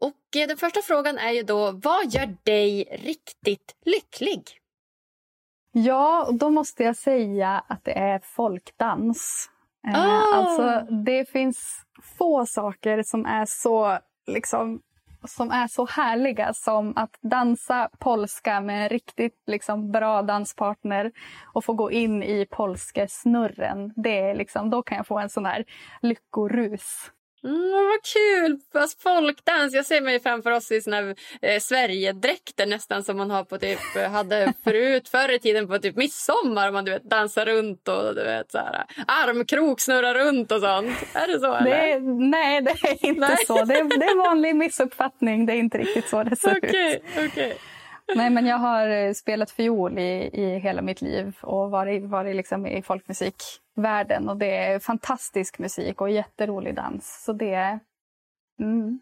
[0.00, 4.60] Och eh, den första frågan är ju då, vad gör dig riktigt lycklig?
[5.76, 9.50] Ja, då måste jag säga att det är folkdans.
[9.86, 10.36] Oh.
[10.36, 11.84] Alltså, det finns
[12.18, 14.80] få saker som är så liksom
[15.24, 21.12] som är så härliga som att dansa polska med en riktigt liksom, bra danspartner
[21.52, 23.92] och få gå in i polskesnurren.
[23.96, 25.64] Det är liksom, då kan jag få en sån här
[26.02, 27.10] lyckorus.
[27.44, 28.58] Mm, vad kul!
[28.72, 29.74] Fast folkdans.
[29.74, 33.58] Jag ser mig framför oss i såna här, eh, Sverigedräkter nästan som man har på
[33.58, 36.70] typ, eh, hade förut förr i tiden på typ midsommar.
[36.70, 40.96] Man du vet, dansar runt och du vet, så här, armkrok snurrar runt och sånt.
[41.14, 41.64] Är det så?
[41.64, 43.46] Det är, nej, det är inte nej.
[43.46, 43.64] så.
[43.64, 45.46] Det är, det är en vanlig missuppfattning.
[45.46, 47.32] Det är inte riktigt så det ser okay, ut.
[47.32, 47.52] Okay.
[48.14, 52.36] Nej, men jag har eh, spelat fiol i, i hela mitt liv och varit, varit
[52.36, 54.28] liksom i folkmusikvärlden.
[54.28, 57.22] Och det är fantastisk musik och jätterolig dans.
[57.24, 57.80] Så det är...
[58.60, 59.00] Mm.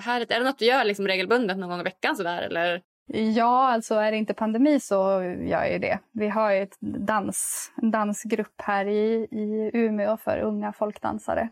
[0.00, 0.30] Härligt.
[0.30, 2.16] Är det något du gör liksom regelbundet någon gång i veckan?
[2.16, 2.82] Sådär, eller?
[3.08, 5.98] Ja, alltså är det inte pandemi så gör jag det.
[6.12, 11.48] Vi har ett dans, en dansgrupp här i, i Umeå för unga folkdansare.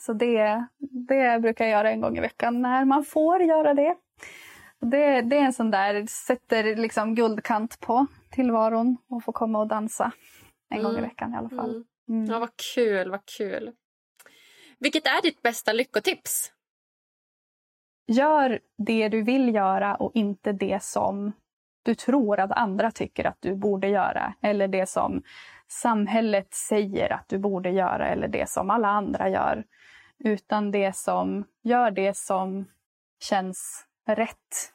[0.00, 0.66] Så det,
[1.08, 3.94] det brukar jag göra en gång i veckan när man får göra det.
[4.80, 9.66] Det, det är en sån där, sätter liksom guldkant på tillvaron och få komma och
[9.66, 10.12] dansa
[10.70, 10.84] en mm.
[10.84, 11.10] gång i mm.
[11.10, 11.70] veckan i alla fall.
[11.70, 11.84] Mm.
[12.08, 12.30] Mm.
[12.30, 13.72] Ja, vad kul, vad kul.
[14.78, 16.52] Vilket är ditt bästa lyckotips?
[18.06, 21.32] Gör det du vill göra och inte det som
[21.82, 24.34] du tror att andra tycker att du borde göra.
[24.40, 25.22] Eller det som
[25.68, 29.64] samhället säger att du borde göra eller det som alla andra gör.
[30.18, 32.64] Utan det som, gör det som
[33.20, 34.72] känns rätt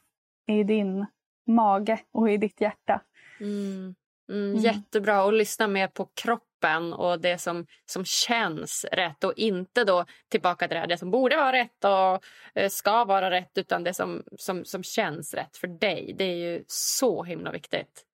[0.48, 1.06] i din
[1.48, 3.02] mage och i ditt hjärta.
[3.40, 3.96] Mm.
[4.30, 4.62] Mm, mm.
[4.62, 10.06] Jättebra att lyssna mer på kroppen och det som, som känns rätt och inte då
[10.30, 12.24] tillbaka till det, som borde vara rätt och
[12.62, 16.16] eh, ska vara rätt utan det som, som, som känns rätt för dig.
[16.18, 18.06] Det är ju så himla viktigt.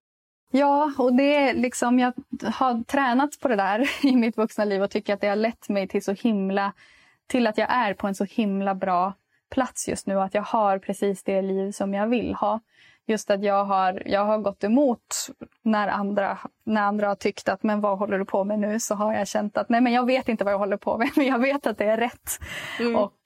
[0.52, 2.14] Ja, och det är liksom, jag
[2.44, 5.70] har tränat på det där i mitt vuxna liv och tycker att det har lett
[5.70, 6.74] mig till så himla
[7.28, 9.14] till att jag är på en så himla bra
[9.50, 10.22] plats just nu.
[10.22, 12.60] Att jag har precis det liv som jag vill ha.
[13.06, 15.30] Just att jag har, jag har gått emot
[15.62, 18.80] när andra, när andra har tyckt att men vad håller du på med nu?
[18.80, 21.10] Så har jag känt att nej men jag vet inte vad jag håller på med
[21.16, 22.40] men jag vet att det är rätt.
[22.80, 22.96] Mm.
[22.96, 23.18] Och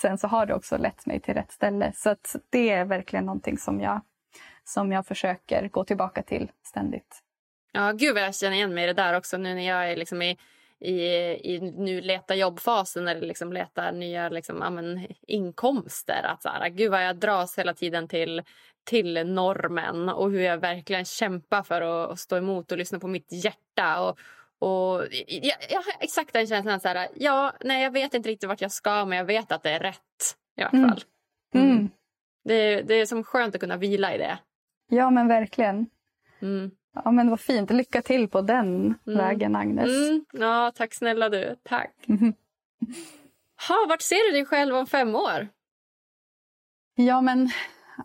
[0.00, 1.92] sen så har det också lett mig till rätt ställe.
[1.94, 4.00] Så att det är verkligen någonting som jag,
[4.64, 7.22] som jag försöker gå tillbaka till ständigt.
[7.72, 9.96] Ja, gud vad jag känner igen mig i det där också nu när jag är
[9.96, 10.38] liksom i
[10.84, 11.04] i,
[11.54, 16.22] i nu leta jobbfasen eller liksom leta nya liksom, amen, inkomster.
[16.24, 18.42] Att så här, gud vad jag dras hela tiden till,
[18.84, 23.08] till normen och hur jag verkligen kämpar för att, att stå emot och lyssna på
[23.08, 24.00] mitt hjärta.
[24.02, 24.18] Och,
[24.58, 28.48] Och jag, jag har exakt den känslan så här, ja, nej jag vet inte riktigt
[28.48, 30.88] vart jag ska men jag vet att det är rätt i vart Mm.
[30.88, 31.00] fall.
[31.54, 31.88] Mm.
[32.44, 34.38] Det, det är som skönt att kunna vila i det.
[34.88, 35.86] Ja, men verkligen.
[36.40, 36.70] Mm.
[36.94, 37.70] Ja, men vad fint.
[37.70, 39.18] Lycka till på den Mm.
[39.18, 40.08] vägen, Agnes.
[40.08, 40.24] Mm.
[40.32, 41.56] Ja, tack snälla du.
[41.62, 41.90] Tack.
[43.68, 45.48] Ha, vart ser du dig själv om fem år?
[46.94, 47.50] Ja, men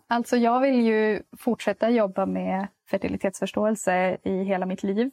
[0.06, 5.10] alltså jag vill ju fortsätta jobba med fertilitetsförståelse i hela mitt liv.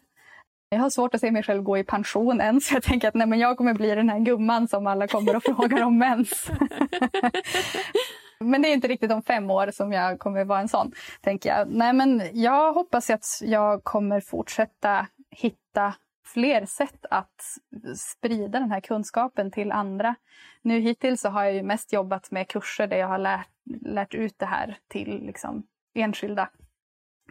[0.69, 3.13] Jag har svårt att se mig själv gå i pension än, så jag tänker att
[3.13, 6.47] nej, men jag kommer bli den här gumman som alla kommer och frågar om mens.
[8.39, 11.49] men det är inte riktigt om fem år som jag kommer vara en sån, tänker
[11.49, 11.67] jag.
[11.67, 15.93] Nej, men jag hoppas att jag kommer fortsätta hitta
[16.25, 17.41] fler sätt att
[17.97, 20.15] sprida den här kunskapen till andra.
[20.61, 23.49] Nu hittills så har jag ju mest jobbat med kurser där jag har lärt,
[23.81, 25.63] lärt ut det här till liksom
[25.93, 26.49] enskilda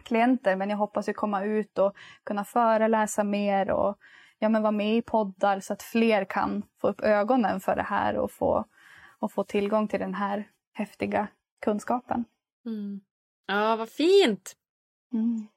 [0.03, 0.55] klienter.
[0.55, 3.97] Men jag hoppas ju komma ut och kunna föreläsa mer och
[4.39, 7.83] ja, men vara med i poddar så att fler kan få upp ögonen för det
[7.83, 8.65] här och få,
[9.19, 11.27] och få tillgång till den här häftiga
[11.61, 12.25] kunskapen.
[12.65, 13.01] Mm.
[13.47, 14.55] Ja, vad fint.
[15.13, 15.47] Mm.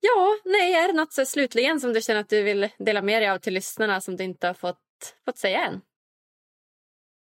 [0.00, 3.22] Ja, nej, är det något så slutligen som du känner att du vill dela med
[3.22, 5.80] dig av till lyssnarna som du inte har fått, fått säga än?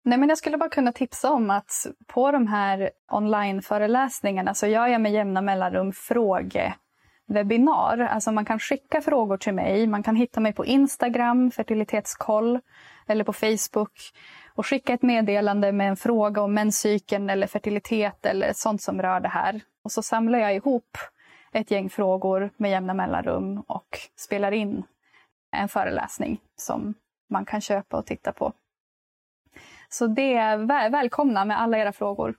[0.05, 4.87] Nej, men jag skulle bara kunna tipsa om att på de här onlineföreläsningarna så gör
[4.87, 7.99] jag med jämna mellanrum frågewebinar.
[7.99, 9.87] Alltså man kan skicka frågor till mig.
[9.87, 12.61] Man kan hitta mig på Instagram, fertilitetskoll,
[13.07, 14.12] eller på Facebook
[14.57, 19.21] och skicka ett meddelande med en fråga om menscykeln eller fertilitet eller sånt som rör
[19.21, 19.61] det här.
[19.85, 20.99] Och så samlar jag ihop
[21.53, 24.83] ett gäng frågor med jämna mellanrum och spelar in
[25.57, 26.95] en föreläsning som
[27.31, 28.53] man kan köpa och titta på.
[29.89, 32.35] Så det är väl, välkomna med alla era frågor.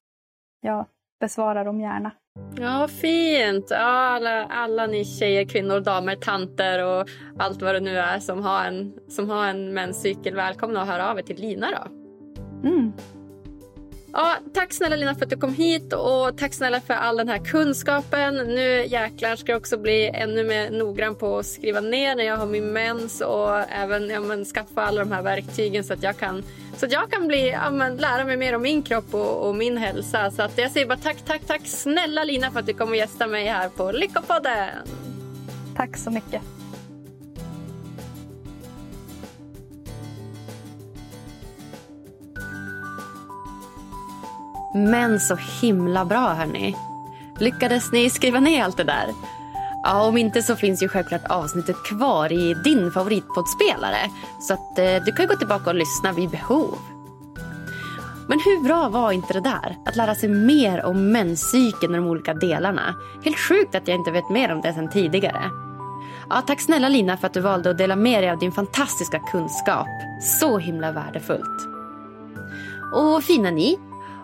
[0.62, 0.86] Jag
[1.20, 2.12] besvarar dem gärna.
[2.56, 3.68] Ja, fint.
[3.70, 7.08] Ja, alla, alla ni tjejer, kvinnor, damer, tanter och
[7.40, 10.36] allt vad det nu är som har en, som har en menscykel.
[10.36, 12.07] Välkomna att höra av er till Lina då.
[12.64, 12.94] Mm.
[14.14, 17.30] Ja, tack snälla Lina för att du kom hit och tack snälla för all den
[17.30, 18.36] här kunskapen.
[18.36, 22.38] Nu jäklar ska jag också bli ännu mer noggrann på att skriva ner när jag
[22.38, 26.18] har min mens och även ja, men, skaffa alla de här verktygen så att jag
[26.18, 26.44] kan,
[26.78, 29.56] så att jag kan bli, ja, men, lära mig mer om min kropp och, och
[29.56, 30.32] min hälsa.
[30.32, 32.96] Så att jag säger bara tack, tack, tack snälla Lina för att du kom och
[32.96, 34.70] gästa mig här på Lyckopodden.
[35.76, 36.57] Tack så mycket.
[44.78, 46.76] Men så himla bra hörni.
[47.40, 49.08] Lyckades ni skriva ner allt det där?
[49.84, 54.10] Ja, om inte så finns ju självklart avsnittet kvar i din favoritpoddspelare.
[54.40, 56.78] Så att eh, du kan ju gå tillbaka och lyssna vid behov.
[58.28, 59.78] Men hur bra var inte det där?
[59.86, 62.96] Att lära sig mer om menscykeln och de olika delarna.
[63.24, 65.52] Helt sjukt att jag inte vet mer om det sedan tidigare.
[66.30, 69.20] Ja, tack snälla Lina för att du valde att dela med dig av din fantastiska
[69.20, 69.88] kunskap.
[70.22, 71.68] Så himla värdefullt.
[72.94, 73.80] Och fina ni,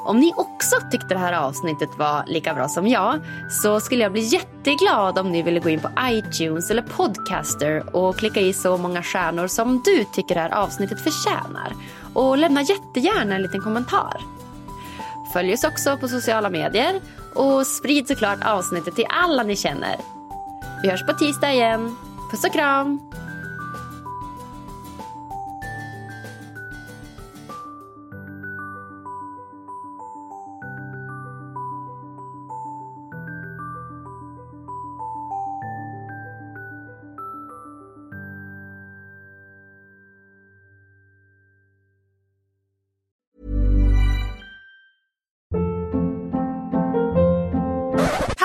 [0.06, 4.12] om ni också tyckte det här avsnittet var lika bra som jag så skulle jag
[4.12, 8.78] bli jätteglad om ni ville gå in på iTunes eller Podcaster och klicka i så
[8.78, 11.74] många stjärnor som du tycker det här avsnittet förtjänar.
[12.14, 14.18] Och lämna jättegärna en liten kommentar.
[15.34, 17.02] Följ oss också på sociala medier
[17.36, 19.96] och sprid såklart avsnittet till alla ni känner.
[20.84, 21.96] Vi hörs på tisdag igen.
[22.32, 23.23] Puss och kram!